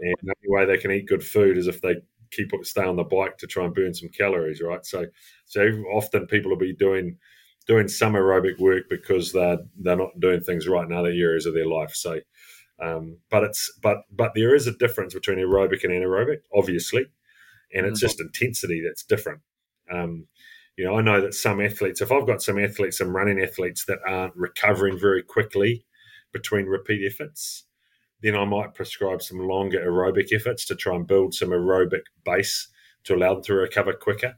And 0.00 0.14
the 0.22 0.34
only 0.36 0.48
way 0.48 0.66
they 0.66 0.80
can 0.80 0.90
eat 0.90 1.06
good 1.06 1.24
food 1.24 1.56
is 1.56 1.66
if 1.66 1.80
they 1.80 1.96
keep 2.30 2.50
stay 2.62 2.84
on 2.84 2.96
the 2.96 3.04
bike 3.04 3.38
to 3.38 3.46
try 3.46 3.64
and 3.64 3.74
burn 3.74 3.94
some 3.94 4.08
calories, 4.08 4.60
right? 4.60 4.84
So, 4.84 5.06
so 5.46 5.62
often 5.92 6.26
people 6.26 6.50
will 6.50 6.58
be 6.58 6.74
doing 6.74 7.18
doing 7.66 7.88
some 7.88 8.12
aerobic 8.12 8.58
work 8.58 8.84
because 8.88 9.32
they're 9.32 9.58
they're 9.78 9.96
not 9.96 10.20
doing 10.20 10.40
things 10.40 10.68
right 10.68 10.86
in 10.86 10.92
other 10.92 11.08
areas 11.08 11.46
of 11.46 11.54
their 11.54 11.66
life. 11.66 11.94
So, 11.94 12.20
um, 12.82 13.18
but 13.30 13.44
it's 13.44 13.72
but 13.82 13.98
but 14.10 14.32
there 14.34 14.54
is 14.54 14.66
a 14.66 14.76
difference 14.76 15.14
between 15.14 15.38
aerobic 15.38 15.84
and 15.84 15.92
anaerobic, 15.92 16.40
obviously, 16.54 17.06
and 17.74 17.86
it's 17.86 17.98
mm-hmm. 17.98 18.06
just 18.06 18.20
intensity 18.20 18.82
that's 18.84 19.04
different. 19.04 19.40
Um, 19.90 20.26
you 20.76 20.84
know, 20.84 20.98
I 20.98 21.00
know 21.00 21.22
that 21.22 21.32
some 21.32 21.60
athletes, 21.60 22.02
if 22.02 22.12
I've 22.12 22.26
got 22.26 22.42
some 22.42 22.58
athletes, 22.58 22.98
some 22.98 23.16
running 23.16 23.40
athletes 23.40 23.86
that 23.86 24.00
aren't 24.06 24.36
recovering 24.36 24.98
very 24.98 25.22
quickly 25.22 25.85
between 26.36 26.66
repeat 26.66 27.02
efforts, 27.10 27.64
then 28.22 28.36
I 28.36 28.44
might 28.44 28.74
prescribe 28.74 29.22
some 29.22 29.38
longer 29.38 29.80
aerobic 29.80 30.32
efforts 30.32 30.66
to 30.66 30.74
try 30.74 30.94
and 30.94 31.06
build 31.06 31.34
some 31.34 31.48
aerobic 31.50 32.02
base 32.24 32.68
to 33.04 33.14
allow 33.14 33.34
them 33.34 33.44
to 33.44 33.54
recover 33.54 33.92
quicker. 33.94 34.36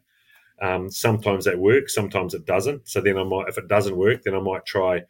Um, 0.61 0.91
sometimes 0.91 1.45
that 1.45 1.59
works, 1.59 1.95
sometimes 1.95 2.35
it 2.35 2.45
doesn't. 2.45 2.89
So 2.89 3.01
then 3.01 3.19
I 3.19 3.25
might, 3.25 3.49
if 3.49 3.59
it 3.59 3.69
doesn't 3.69 3.97
work, 3.97 4.23
then 4.23 4.35
I 4.35 4.41
might 4.41 4.65
try 4.65 5.03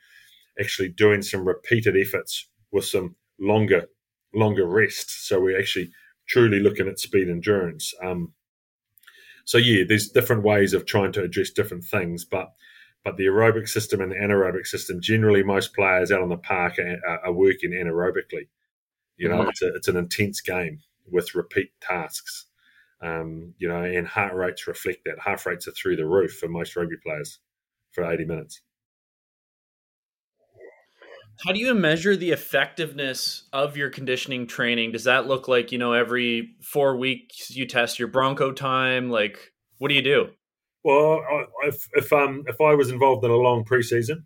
actually 0.61 0.88
doing 0.88 1.22
some 1.22 1.46
repeated 1.46 1.96
efforts 1.96 2.48
with 2.72 2.85
some 2.85 3.16
longer, 3.38 3.88
longer 4.35 4.66
rest. 4.66 5.27
So 5.27 5.40
we're 5.40 5.59
actually 5.59 5.90
truly 6.27 6.61
looking 6.61 6.88
at 6.88 6.98
speed 6.98 7.29
endurance. 7.29 7.94
Um, 8.03 8.33
so 9.44 9.59
yeah, 9.59 9.85
there's 9.88 10.09
different 10.09 10.42
ways 10.42 10.74
of 10.74 10.85
trying 10.85 11.12
to 11.12 11.22
address 11.22 11.51
different 11.51 11.85
things, 11.85 12.24
but 12.24 12.53
but 13.05 13.17
the 13.17 13.27
aerobic 13.27 13.69
system 13.69 14.01
and 14.01 14.13
the 14.13 14.17
anaerobic 14.17 14.67
system, 14.67 15.01
generally, 15.01 15.43
most 15.43 15.75
players 15.75 16.13
out 16.13 16.23
on 16.23 16.29
the 16.29 16.37
park 16.37 16.79
are, 16.79 17.21
are 17.25 17.33
working 17.33 17.71
anaerobically. 17.71 18.49
You 19.17 19.29
know, 19.29 19.39
mm-hmm. 19.39 19.51
it's, 19.51 19.63
a, 19.63 19.75
it's 19.75 19.89
an 19.89 19.97
intense 19.97 20.41
game 20.41 20.81
with 21.11 21.35
repeat 21.35 21.71
tasks. 21.81 22.47
Um, 23.01 23.55
you 23.59 23.69
know, 23.69 23.83
and 23.83 24.07
heart 24.07 24.35
rates 24.35 24.67
reflect 24.67 25.05
that. 25.05 25.21
Heart 25.21 25.47
rates 25.47 25.69
are 25.69 25.73
through 25.73 25.97
the 25.97 26.07
roof 26.07 26.37
for 26.37 26.49
most 26.49 26.75
rugby 26.77 26.97
players 27.03 27.39
for 27.93 28.11
80 28.11 28.25
minutes. 28.25 28.61
How 31.47 31.53
do 31.53 31.61
you 31.61 31.73
measure 31.73 32.17
the 32.17 32.33
effectiveness 32.33 33.45
of 33.53 33.77
your 33.77 33.91
conditioning 33.91 34.49
training? 34.49 34.91
Does 34.91 35.05
that 35.05 35.29
look 35.29 35.47
like, 35.47 35.71
you 35.71 35.79
know, 35.79 35.93
every 35.93 36.57
four 36.61 36.97
weeks 36.97 37.51
you 37.51 37.65
test 37.65 38.01
your 38.01 38.09
Bronco 38.09 38.51
time? 38.51 39.09
Like, 39.09 39.53
what 39.79 39.89
do 39.89 39.95
you 39.95 40.03
do? 40.03 40.31
Well, 40.85 41.23
if 41.64 41.88
if 41.95 42.12
um 42.12 42.45
if 42.47 42.61
I 42.61 42.75
was 42.75 42.91
involved 42.91 43.25
in 43.25 43.31
a 43.31 43.37
long 43.37 43.64
preseason 43.64 44.25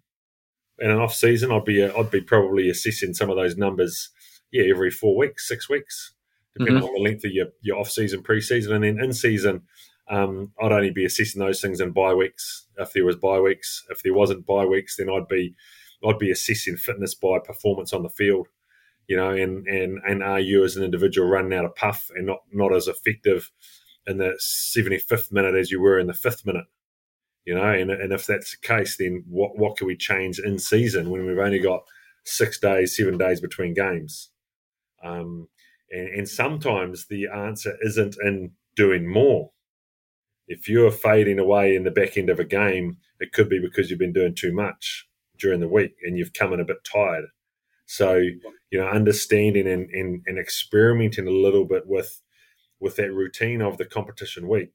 and 0.79 0.93
an 0.93 0.99
off 0.99 1.15
season, 1.15 1.51
I'd 1.51 1.65
be 1.65 1.83
uh, 1.83 1.99
I'd 1.99 2.11
be 2.11 2.21
probably 2.21 2.69
assessing 2.69 3.15
some 3.15 3.31
of 3.31 3.37
those 3.37 3.57
numbers. 3.57 4.11
Yeah, 4.51 4.65
every 4.71 4.91
four 4.91 5.17
weeks, 5.17 5.49
six 5.49 5.69
weeks, 5.71 6.13
depending 6.55 6.83
mm-hmm. 6.83 6.89
on 6.89 6.95
the 6.95 7.09
length 7.09 7.25
of 7.25 7.33
your 7.33 7.47
your 7.63 7.79
off 7.79 7.91
season 7.91 8.23
preseason, 8.23 8.73
and 8.73 8.85
then 8.85 9.03
in 9.03 9.13
season, 9.13 9.63
um, 10.11 10.53
I'd 10.61 10.73
only 10.73 10.91
be 10.91 11.07
assessing 11.07 11.41
those 11.41 11.61
things 11.61 11.81
in 11.81 11.93
bye 11.93 12.15
weeks. 12.15 12.67
If 12.77 12.93
there 12.93 13.05
was 13.05 13.17
bye 13.17 13.41
weeks, 13.41 13.83
if 13.89 14.03
there 14.03 14.15
wasn't 14.15 14.47
bye 14.47 14.67
weeks, 14.67 14.97
then 14.97 15.09
I'd 15.09 15.29
be 15.29 15.55
I'd 16.07 16.19
be 16.19 16.31
assessing 16.31 16.77
fitness 16.77 17.15
by 17.15 17.39
performance 17.39 17.93
on 17.93 18.03
the 18.03 18.11
field. 18.11 18.49
You 19.09 19.17
know, 19.17 19.31
and 19.31 19.67
and 19.67 20.01
and 20.07 20.23
are 20.23 20.41
you 20.41 20.65
as 20.65 20.77
an 20.77 20.85
individual 20.85 21.29
running 21.29 21.59
out 21.59 21.65
of 21.65 21.75
puff 21.75 22.11
and 22.15 22.27
not 22.27 22.41
not 22.53 22.75
as 22.75 22.89
effective 22.89 23.51
in 24.07 24.19
the 24.19 24.39
75th 24.41 25.33
minute 25.33 25.55
as 25.55 25.71
you 25.71 25.81
were 25.81 25.99
in 25.99 26.07
the 26.07 26.15
fifth 26.15 26.45
minute. 26.45 26.67
You 27.45 27.57
know, 27.57 27.71
and, 27.71 27.91
and 27.91 28.13
if 28.13 28.27
that's 28.27 28.53
the 28.53 28.67
case, 28.67 28.97
then 28.97 29.25
what, 29.29 29.59
what 29.59 29.77
can 29.77 29.87
we 29.87 29.97
change 29.97 30.39
in 30.39 30.59
season 30.59 31.11
when 31.11 31.27
we've 31.27 31.39
only 31.39 31.59
got 31.59 31.83
six 32.25 32.59
days, 32.61 32.97
seven 32.97 33.19
days 33.19 33.41
between 33.41 33.75
games? 33.75 34.31
Um, 35.03 35.49
and, 35.91 36.09
and 36.09 36.29
sometimes 36.29 37.07
the 37.07 37.27
answer 37.29 37.77
isn't 37.83 38.17
in 38.23 38.53
doing 38.77 39.09
more. 39.09 39.51
If 40.47 40.69
you're 40.69 40.93
fading 40.93 41.39
away 41.39 41.75
in 41.75 41.85
the 41.85 41.91
back 41.91 42.17
end 42.17 42.31
of 42.31 42.39
a 42.39 42.45
game, 42.45 42.99
it 43.19 43.33
could 43.33 43.49
be 43.49 43.61
because 43.61 43.91
you've 43.91 43.99
been 43.99 44.13
doing 44.13 44.35
too 44.35 44.53
much 44.53 45.09
during 45.39 45.61
the 45.61 45.69
week 45.69 45.95
and 46.05 46.17
you've 46.17 46.33
come 46.33 46.53
in 46.53 46.61
a 46.61 46.65
bit 46.65 46.85
tired. 46.85 47.25
So, 47.87 48.17
you 48.17 48.79
know, 48.79 48.87
understanding 48.87 49.67
and, 49.67 49.91
and, 49.91 50.23
and 50.27 50.39
experimenting 50.39 51.27
a 51.27 51.31
little 51.31 51.65
bit 51.65 51.85
with 51.87 52.21
with 52.83 52.97
that 52.97 53.13
routine 53.13 53.63
of 53.63 53.79
the 53.79 53.85
competition 53.85 54.49
week 54.49 54.73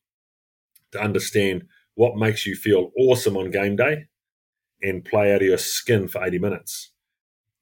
to 0.92 1.02
understand 1.02 1.68
what 1.96 2.16
makes 2.18 2.46
you 2.46 2.56
feel 2.56 2.92
awesome 2.98 3.36
on 3.36 3.52
game 3.52 3.76
day 3.76 4.06
and 4.82 5.04
play 5.04 5.34
out 5.34 5.42
of 5.42 5.48
your 5.48 5.58
skin 5.58 6.08
for 6.08 6.24
80 6.24 6.40
minutes. 6.40 6.92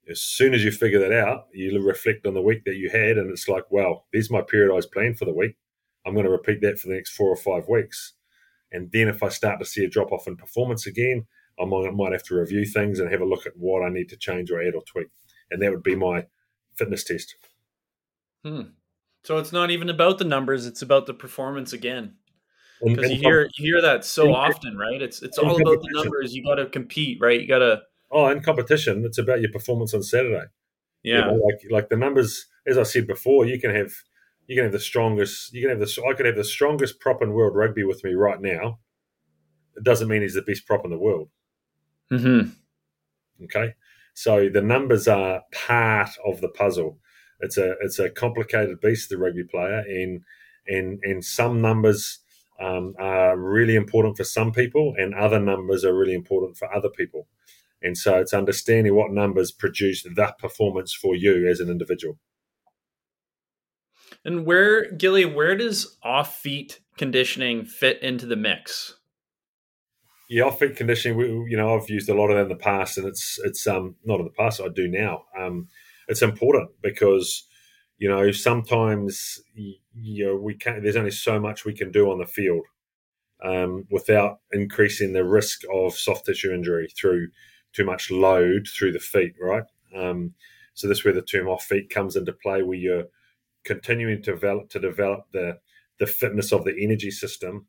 As 0.09 0.21
soon 0.21 0.53
as 0.53 0.63
you 0.63 0.71
figure 0.71 0.99
that 0.99 1.11
out, 1.11 1.47
you 1.51 1.81
reflect 1.81 2.27
on 2.27 2.35
the 2.35 2.41
week 2.41 2.63
that 2.65 2.75
you 2.75 2.89
had, 2.89 3.17
and 3.17 3.31
it's 3.31 3.47
like, 3.47 3.63
well, 3.71 4.05
there's 4.13 4.29
my 4.29 4.41
periodized 4.41 4.91
plan 4.91 5.15
for 5.15 5.25
the 5.25 5.33
week. 5.33 5.55
I'm 6.05 6.13
going 6.13 6.25
to 6.25 6.31
repeat 6.31 6.61
that 6.61 6.77
for 6.77 6.87
the 6.87 6.93
next 6.93 7.11
four 7.11 7.29
or 7.29 7.35
five 7.35 7.67
weeks. 7.67 8.13
And 8.71 8.91
then 8.91 9.07
if 9.07 9.23
I 9.23 9.29
start 9.29 9.59
to 9.59 9.65
see 9.65 9.83
a 9.83 9.89
drop 9.89 10.11
off 10.11 10.27
in 10.27 10.35
performance 10.35 10.85
again, 10.85 11.25
I 11.59 11.65
might, 11.65 12.11
have 12.11 12.23
to 12.23 12.35
review 12.35 12.65
things 12.65 12.99
and 12.99 13.09
have 13.09 13.21
a 13.21 13.25
look 13.25 13.47
at 13.47 13.57
what 13.57 13.83
I 13.83 13.89
need 13.89 14.09
to 14.09 14.17
change 14.17 14.51
or 14.51 14.61
add 14.61 14.75
or 14.75 14.83
tweak. 14.83 15.07
And 15.49 15.61
that 15.61 15.71
would 15.71 15.83
be 15.83 15.95
my 15.95 16.25
fitness 16.75 17.03
test. 17.03 17.35
Hmm. 18.43 18.61
So 19.25 19.39
it's 19.39 19.51
not 19.51 19.71
even 19.71 19.89
about 19.89 20.19
the 20.19 20.23
numbers; 20.23 20.67
it's 20.67 20.83
about 20.83 21.07
the 21.07 21.13
performance 21.15 21.73
again. 21.73 22.13
Because 22.83 23.09
you 23.09 23.17
hear 23.17 23.49
you 23.57 23.73
hear 23.73 23.81
that 23.81 24.05
so 24.05 24.31
often, 24.31 24.77
right? 24.77 25.01
It's 25.01 25.23
it's 25.23 25.39
all 25.39 25.59
about 25.59 25.81
the 25.81 25.89
numbers. 25.93 26.35
You 26.35 26.43
got 26.43 26.55
to 26.55 26.67
compete, 26.67 27.17
right? 27.19 27.41
You 27.41 27.47
got 27.47 27.59
to. 27.59 27.81
Oh, 28.11 28.27
in 28.27 28.41
competition, 28.41 29.03
it's 29.03 29.17
about 29.17 29.41
your 29.41 29.51
performance 29.51 29.95
on 29.95 30.03
Saturday. 30.03 30.45
Yeah, 31.01 31.17
you 31.17 31.25
know, 31.25 31.43
like 31.43 31.71
like 31.71 31.89
the 31.89 31.97
numbers. 31.97 32.45
As 32.67 32.77
I 32.77 32.83
said 32.83 33.07
before, 33.07 33.47
you 33.47 33.59
can 33.59 33.73
have 33.73 33.91
you 34.45 34.55
can 34.55 34.65
have 34.65 34.73
the 34.73 34.79
strongest. 34.79 35.51
You 35.55 35.61
can 35.61 35.71
have 35.71 35.79
the. 35.79 36.03
I 36.07 36.13
could 36.13 36.27
have 36.27 36.35
the 36.35 36.43
strongest 36.43 36.99
prop 36.99 37.23
in 37.23 37.33
world 37.33 37.55
rugby 37.55 37.83
with 37.83 38.03
me 38.03 38.13
right 38.13 38.39
now. 38.39 38.77
It 39.75 39.83
doesn't 39.83 40.07
mean 40.07 40.21
he's 40.21 40.35
the 40.35 40.43
best 40.43 40.67
prop 40.67 40.85
in 40.85 40.91
the 40.91 40.99
world. 40.99 41.29
Hmm. 42.09 42.41
Okay, 43.45 43.73
so 44.13 44.49
the 44.49 44.61
numbers 44.61 45.07
are 45.07 45.41
part 45.51 46.11
of 46.23 46.41
the 46.41 46.49
puzzle 46.49 46.99
it's 47.39 47.57
a 47.57 47.75
it's 47.81 47.99
a 47.99 48.09
complicated 48.09 48.79
beast, 48.81 49.09
the 49.09 49.17
rugby 49.17 49.43
player, 49.43 49.79
and 49.79 50.21
and 50.67 50.99
and 51.03 51.23
some 51.23 51.61
numbers 51.61 52.19
um, 52.59 52.95
are 52.97 53.37
really 53.37 53.75
important 53.75 54.17
for 54.17 54.23
some 54.23 54.51
people, 54.51 54.93
and 54.97 55.13
other 55.13 55.39
numbers 55.39 55.83
are 55.83 55.95
really 55.95 56.13
important 56.13 56.57
for 56.57 56.73
other 56.73 56.89
people. 56.89 57.27
And 57.81 57.97
so 57.97 58.17
it's 58.17 58.33
understanding 58.33 58.95
what 58.95 59.11
numbers 59.11 59.51
produce 59.51 60.03
that 60.15 60.39
performance 60.39 60.93
for 60.93 61.15
you 61.15 61.47
as 61.47 61.59
an 61.59 61.69
individual. 61.69 62.17
And 64.23 64.45
where, 64.45 64.91
Gilly, 64.91 65.25
where 65.25 65.55
does 65.55 65.97
off 66.01 66.39
feet 66.39 66.79
conditioning 66.97 67.65
fit 67.65 68.01
into 68.01 68.25
the 68.25 68.35
mix? 68.35 68.97
Yeah, 70.29 70.45
off 70.45 70.59
feet 70.59 70.75
conditioning. 70.75 71.17
We, 71.17 71.27
you 71.51 71.57
know, 71.57 71.75
I've 71.75 71.89
used 71.89 72.09
a 72.09 72.15
lot 72.15 72.31
of 72.31 72.37
that 72.37 72.43
in 72.43 72.49
the 72.49 72.55
past, 72.55 72.97
and 72.97 73.05
it's 73.07 73.37
it's 73.43 73.67
um 73.67 73.95
not 74.03 74.19
in 74.19 74.25
the 74.25 74.31
past. 74.31 74.59
I 74.59 74.69
do 74.69 74.87
now. 74.87 75.25
Um, 75.39 75.67
it's 76.07 76.21
important 76.21 76.69
because 76.81 77.47
you 77.97 78.09
know 78.09 78.31
sometimes 78.31 79.39
you 79.55 80.25
know 80.25 80.35
we 80.35 80.55
can 80.55 80.83
there's 80.83 80.95
only 80.95 81.11
so 81.11 81.39
much 81.39 81.65
we 81.65 81.73
can 81.73 81.91
do 81.91 82.11
on 82.11 82.19
the 82.19 82.25
field 82.25 82.65
um, 83.43 83.85
without 83.91 84.39
increasing 84.51 85.13
the 85.13 85.23
risk 85.23 85.61
of 85.73 85.93
soft 85.93 86.25
tissue 86.25 86.53
injury 86.53 86.87
through 86.97 87.27
too 87.73 87.85
much 87.85 88.09
load 88.09 88.67
through 88.67 88.91
the 88.91 88.99
feet 88.99 89.33
right? 89.41 89.65
Um, 89.95 90.33
so 90.73 90.87
this 90.87 90.99
is 90.99 91.05
where 91.05 91.13
the 91.13 91.21
term 91.21 91.47
off 91.47 91.63
feet 91.63 91.89
comes 91.89 92.15
into 92.15 92.33
play 92.33 92.61
where 92.63 92.77
you're 92.77 93.05
continuing 93.63 94.21
to 94.23 94.31
develop 94.31 94.69
to 94.69 94.79
develop 94.79 95.25
the 95.31 95.59
the 95.99 96.07
fitness 96.07 96.51
of 96.51 96.65
the 96.65 96.75
energy 96.79 97.11
system 97.11 97.67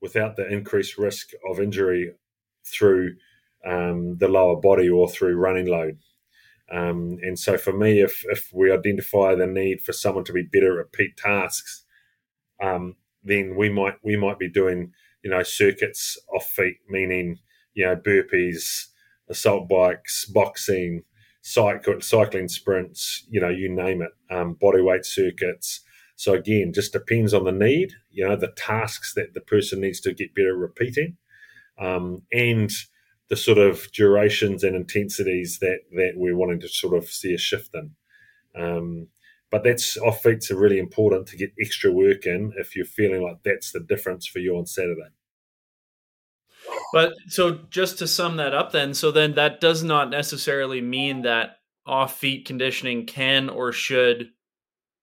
without 0.00 0.36
the 0.36 0.46
increased 0.48 0.96
risk 0.98 1.30
of 1.48 1.60
injury 1.60 2.12
through 2.64 3.14
um, 3.66 4.16
the 4.18 4.28
lower 4.28 4.56
body 4.60 4.88
or 4.88 5.08
through 5.08 5.36
running 5.36 5.66
load 5.66 5.98
um, 6.70 7.18
and 7.22 7.38
so 7.38 7.58
for 7.58 7.72
me, 7.72 8.00
if, 8.00 8.24
if 8.30 8.50
we 8.52 8.72
identify 8.72 9.34
the 9.34 9.46
need 9.46 9.82
for 9.82 9.92
someone 9.92 10.24
to 10.24 10.32
be 10.32 10.42
better 10.42 10.72
at 10.72 10.86
repeat 10.86 11.16
tasks, 11.16 11.84
um, 12.62 12.96
then 13.22 13.56
we 13.56 13.68
might 13.68 13.94
we 14.02 14.16
might 14.16 14.38
be 14.38 14.48
doing 14.48 14.92
you 15.22 15.30
know 15.30 15.42
circuits 15.42 16.18
off 16.34 16.46
feet, 16.50 16.78
meaning 16.88 17.38
you 17.74 17.84
know 17.84 17.96
burpees, 17.96 18.86
assault 19.28 19.68
bikes, 19.68 20.24
boxing, 20.26 21.02
cycle, 21.42 22.00
cycling 22.00 22.48
sprints, 22.48 23.26
you 23.30 23.40
know 23.40 23.50
you 23.50 23.68
name 23.68 24.02
it, 24.02 24.12
um, 24.34 24.54
body 24.54 24.80
weight 24.80 25.04
circuits. 25.04 25.80
So 26.16 26.32
again, 26.32 26.72
just 26.72 26.92
depends 26.92 27.34
on 27.34 27.44
the 27.44 27.52
need, 27.52 27.92
you 28.10 28.26
know, 28.26 28.36
the 28.36 28.52
tasks 28.56 29.14
that 29.14 29.34
the 29.34 29.40
person 29.40 29.80
needs 29.80 30.00
to 30.02 30.14
get 30.14 30.34
better 30.34 30.54
at 30.54 30.60
repeating, 30.60 31.16
um, 31.78 32.22
and 32.32 32.70
the 33.34 33.40
sort 33.40 33.58
of 33.58 33.90
durations 33.90 34.62
and 34.62 34.76
intensities 34.76 35.58
that 35.58 35.80
that 35.90 36.12
we're 36.14 36.36
wanting 36.36 36.60
to 36.60 36.68
sort 36.68 36.96
of 36.96 37.10
see 37.10 37.34
a 37.34 37.38
shift 37.38 37.74
in. 37.74 37.90
Um, 38.54 39.08
but 39.50 39.64
that's 39.64 39.96
off 39.96 40.22
feets 40.22 40.52
are 40.52 40.56
really 40.56 40.78
important 40.78 41.26
to 41.28 41.36
get 41.36 41.52
extra 41.60 41.90
work 41.90 42.26
in 42.26 42.52
if 42.56 42.76
you're 42.76 42.84
feeling 42.84 43.22
like 43.22 43.38
that's 43.44 43.72
the 43.72 43.80
difference 43.80 44.24
for 44.24 44.38
you 44.38 44.56
on 44.56 44.66
Saturday. 44.66 45.10
But 46.92 47.14
so 47.26 47.58
just 47.70 47.98
to 47.98 48.06
sum 48.06 48.36
that 48.36 48.54
up, 48.54 48.70
then, 48.70 48.94
so 48.94 49.10
then 49.10 49.34
that 49.34 49.60
does 49.60 49.82
not 49.82 50.10
necessarily 50.10 50.80
mean 50.80 51.22
that 51.22 51.56
off 51.84 52.18
feet 52.18 52.46
conditioning 52.46 53.04
can 53.04 53.48
or 53.48 53.72
should 53.72 54.30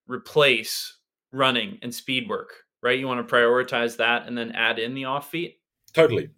replace 0.08 0.98
running 1.34 1.80
and 1.82 1.94
speed 1.94 2.30
work, 2.30 2.64
right? 2.82 2.98
You 2.98 3.08
want 3.08 3.28
to 3.28 3.36
prioritize 3.36 3.98
that 3.98 4.26
and 4.26 4.38
then 4.38 4.54
add 4.54 4.80
in 4.80 4.94
the 4.94 5.06
off 5.06 5.30
feet. 5.30 5.60
Totally, 5.94 6.30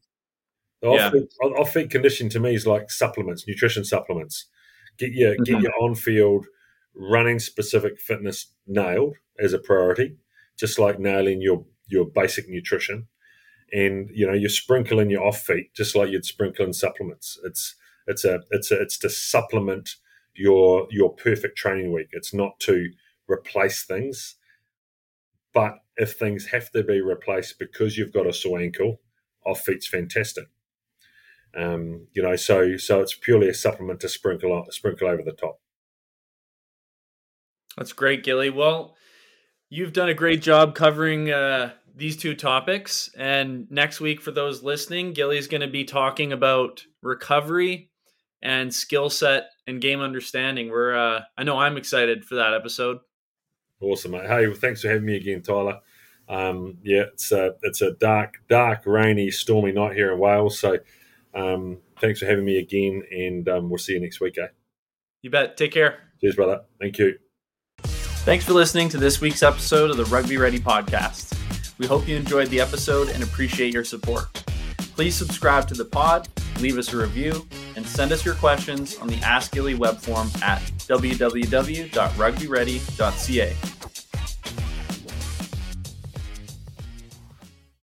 yeah. 0.84 1.12
off-feet 1.42 1.90
conditioning 1.90 2.30
to 2.32 2.40
me 2.40 2.56
is 2.56 2.68
like 2.68 2.92
supplements, 2.92 3.48
nutrition 3.48 3.86
supplements. 3.86 4.48
Get 4.98 5.14
your 5.14 5.34
mm-hmm. 5.34 5.44
get 5.44 5.62
your 5.62 5.74
on-field 5.82 6.46
running 6.96 7.40
specific 7.40 8.00
fitness 8.00 8.54
nailed 8.68 9.16
as 9.40 9.54
a 9.54 9.60
priority, 9.60 10.18
just 10.58 10.78
like 10.78 11.00
nailing 11.00 11.42
your 11.42 11.66
your 11.88 12.06
basic 12.06 12.50
nutrition. 12.50 13.08
And 13.72 14.10
you 14.14 14.28
know, 14.28 14.34
you 14.34 14.50
sprinkle 14.50 15.00
in 15.00 15.10
your 15.10 15.26
off 15.26 15.42
feet 15.42 15.74
just 15.74 15.96
like 15.96 16.10
you'd 16.10 16.26
sprinkle 16.26 16.66
in 16.66 16.74
supplements. 16.74 17.40
It's 17.44 17.76
it's 18.08 18.26
a 18.26 18.42
it's 18.52 18.72
a 18.72 18.82
it's 18.82 18.98
to 19.00 19.10
supplement 19.10 19.96
your 20.36 20.88
your 20.92 21.14
perfect 21.14 21.58
training 21.58 21.94
week. 21.94 22.10
It's 22.12 22.34
not 22.34 22.60
to 22.62 22.90
replace 23.28 23.84
things. 23.84 24.36
But 25.54 25.80
if 25.98 26.14
things 26.14 26.48
have 26.48 26.72
to 26.72 26.84
be 26.84 27.02
replaced 27.02 27.60
because 27.60 27.98
you've 27.98 28.14
got 28.14 28.28
a 28.28 28.34
sore 28.34 28.60
ankle, 28.60 29.00
off 29.46 29.62
feet's 29.62 29.88
fantastic. 29.88 30.48
Um, 31.56 32.08
you 32.14 32.24
know, 32.24 32.36
so 32.36 32.78
so 32.78 33.02
it's 33.02 33.14
purely 33.14 33.50
a 33.50 33.54
supplement 33.54 34.00
to 34.02 34.10
sprinkle 34.10 34.66
sprinkle 34.72 35.08
over 35.08 35.22
the 35.22 35.34
top. 35.34 35.60
That's 37.78 37.94
great, 37.94 38.24
Gilly. 38.24 38.50
Well, 38.50 38.96
you've 39.70 39.94
done 39.94 40.10
a 40.10 40.14
great 40.14 40.42
job 40.42 40.76
covering 40.76 41.32
uh, 41.32 41.72
these 41.96 42.18
two 42.18 42.36
topics. 42.36 43.10
And 43.18 43.70
next 43.70 44.00
week, 44.00 44.22
for 44.22 44.32
those 44.32 44.64
listening, 44.64 45.14
Gilly's 45.14 45.48
going 45.48 45.62
to 45.62 45.68
be 45.68 45.84
talking 45.84 46.34
about 46.34 46.84
recovery 47.02 47.90
and 48.42 48.74
skill 48.74 49.10
set 49.10 49.46
and 49.68 49.82
game 49.82 50.02
understanding. 50.02 50.70
We're, 50.70 50.96
uh, 50.96 51.22
I 51.38 51.44
know 51.44 51.58
I'm 51.58 51.78
excited 51.78 52.26
for 52.26 52.36
that 52.36 52.54
episode. 52.54 53.00
Awesome, 53.80 54.12
mate. 54.12 54.28
Hey, 54.28 54.48
well, 54.48 54.56
thanks 54.56 54.82
for 54.82 54.90
having 54.90 55.06
me 55.06 55.16
again, 55.16 55.42
Tyler. 55.42 55.80
Um, 56.30 56.78
yeah, 56.84 57.04
it's 57.14 57.32
a, 57.32 57.56
it's 57.64 57.82
a 57.82 57.92
dark, 57.94 58.36
dark, 58.50 58.86
rainy, 58.86 59.30
stormy 59.30 59.72
night 59.72 59.96
here 59.96 60.14
in 60.14 60.20
Wales. 60.20 60.60
So 60.60 60.78
um, 61.36 61.80
thanks 62.00 62.20
for 62.20 62.26
having 62.26 62.46
me 62.46 62.60
again, 62.60 63.04
and 63.12 63.48
um, 63.50 63.70
we'll 63.70 63.78
see 63.78 63.94
you 63.94 64.02
next 64.02 64.20
week, 64.20 64.38
eh? 64.38 64.48
You 65.22 65.30
bet. 65.30 65.58
Take 65.58 65.72
care. 65.72 66.00
Cheers, 66.22 66.36
brother. 66.36 66.62
Thank 66.80 66.98
you. 66.98 67.18
Thanks 67.80 68.46
for 68.46 68.54
listening 68.54 68.90
to 68.90 68.98
this 68.98 69.20
week's 69.20 69.44
episode 69.44 69.90
of 69.90 69.98
the 69.98 70.06
Rugby 70.06 70.38
Ready 70.38 70.60
podcast. 70.60 71.38
We 71.78 71.88
hope 71.88 72.08
you 72.08 72.16
enjoyed 72.16 72.50
the 72.50 72.62
episode 72.62 73.10
and 73.10 73.24
appreciate 73.24 73.74
your 73.74 73.84
support. 73.84 74.44
Please 74.96 75.16
subscribe 75.16 75.68
to 75.70 75.74
the 75.74 75.86
pod, 75.86 76.28
leave 76.60 76.78
us 76.78 76.94
a 76.94 76.98
review, 76.98 77.48
and 77.76 77.86
send 77.86 78.12
us 78.12 78.24
your 78.24 78.36
questions 78.36 78.98
on 79.00 79.08
the 79.08 79.18
Ask 79.18 79.52
Gilly 79.52 79.74
web 79.74 79.98
form 79.98 80.30
at 80.42 80.62
www.rugbyready.ca. 80.88 83.73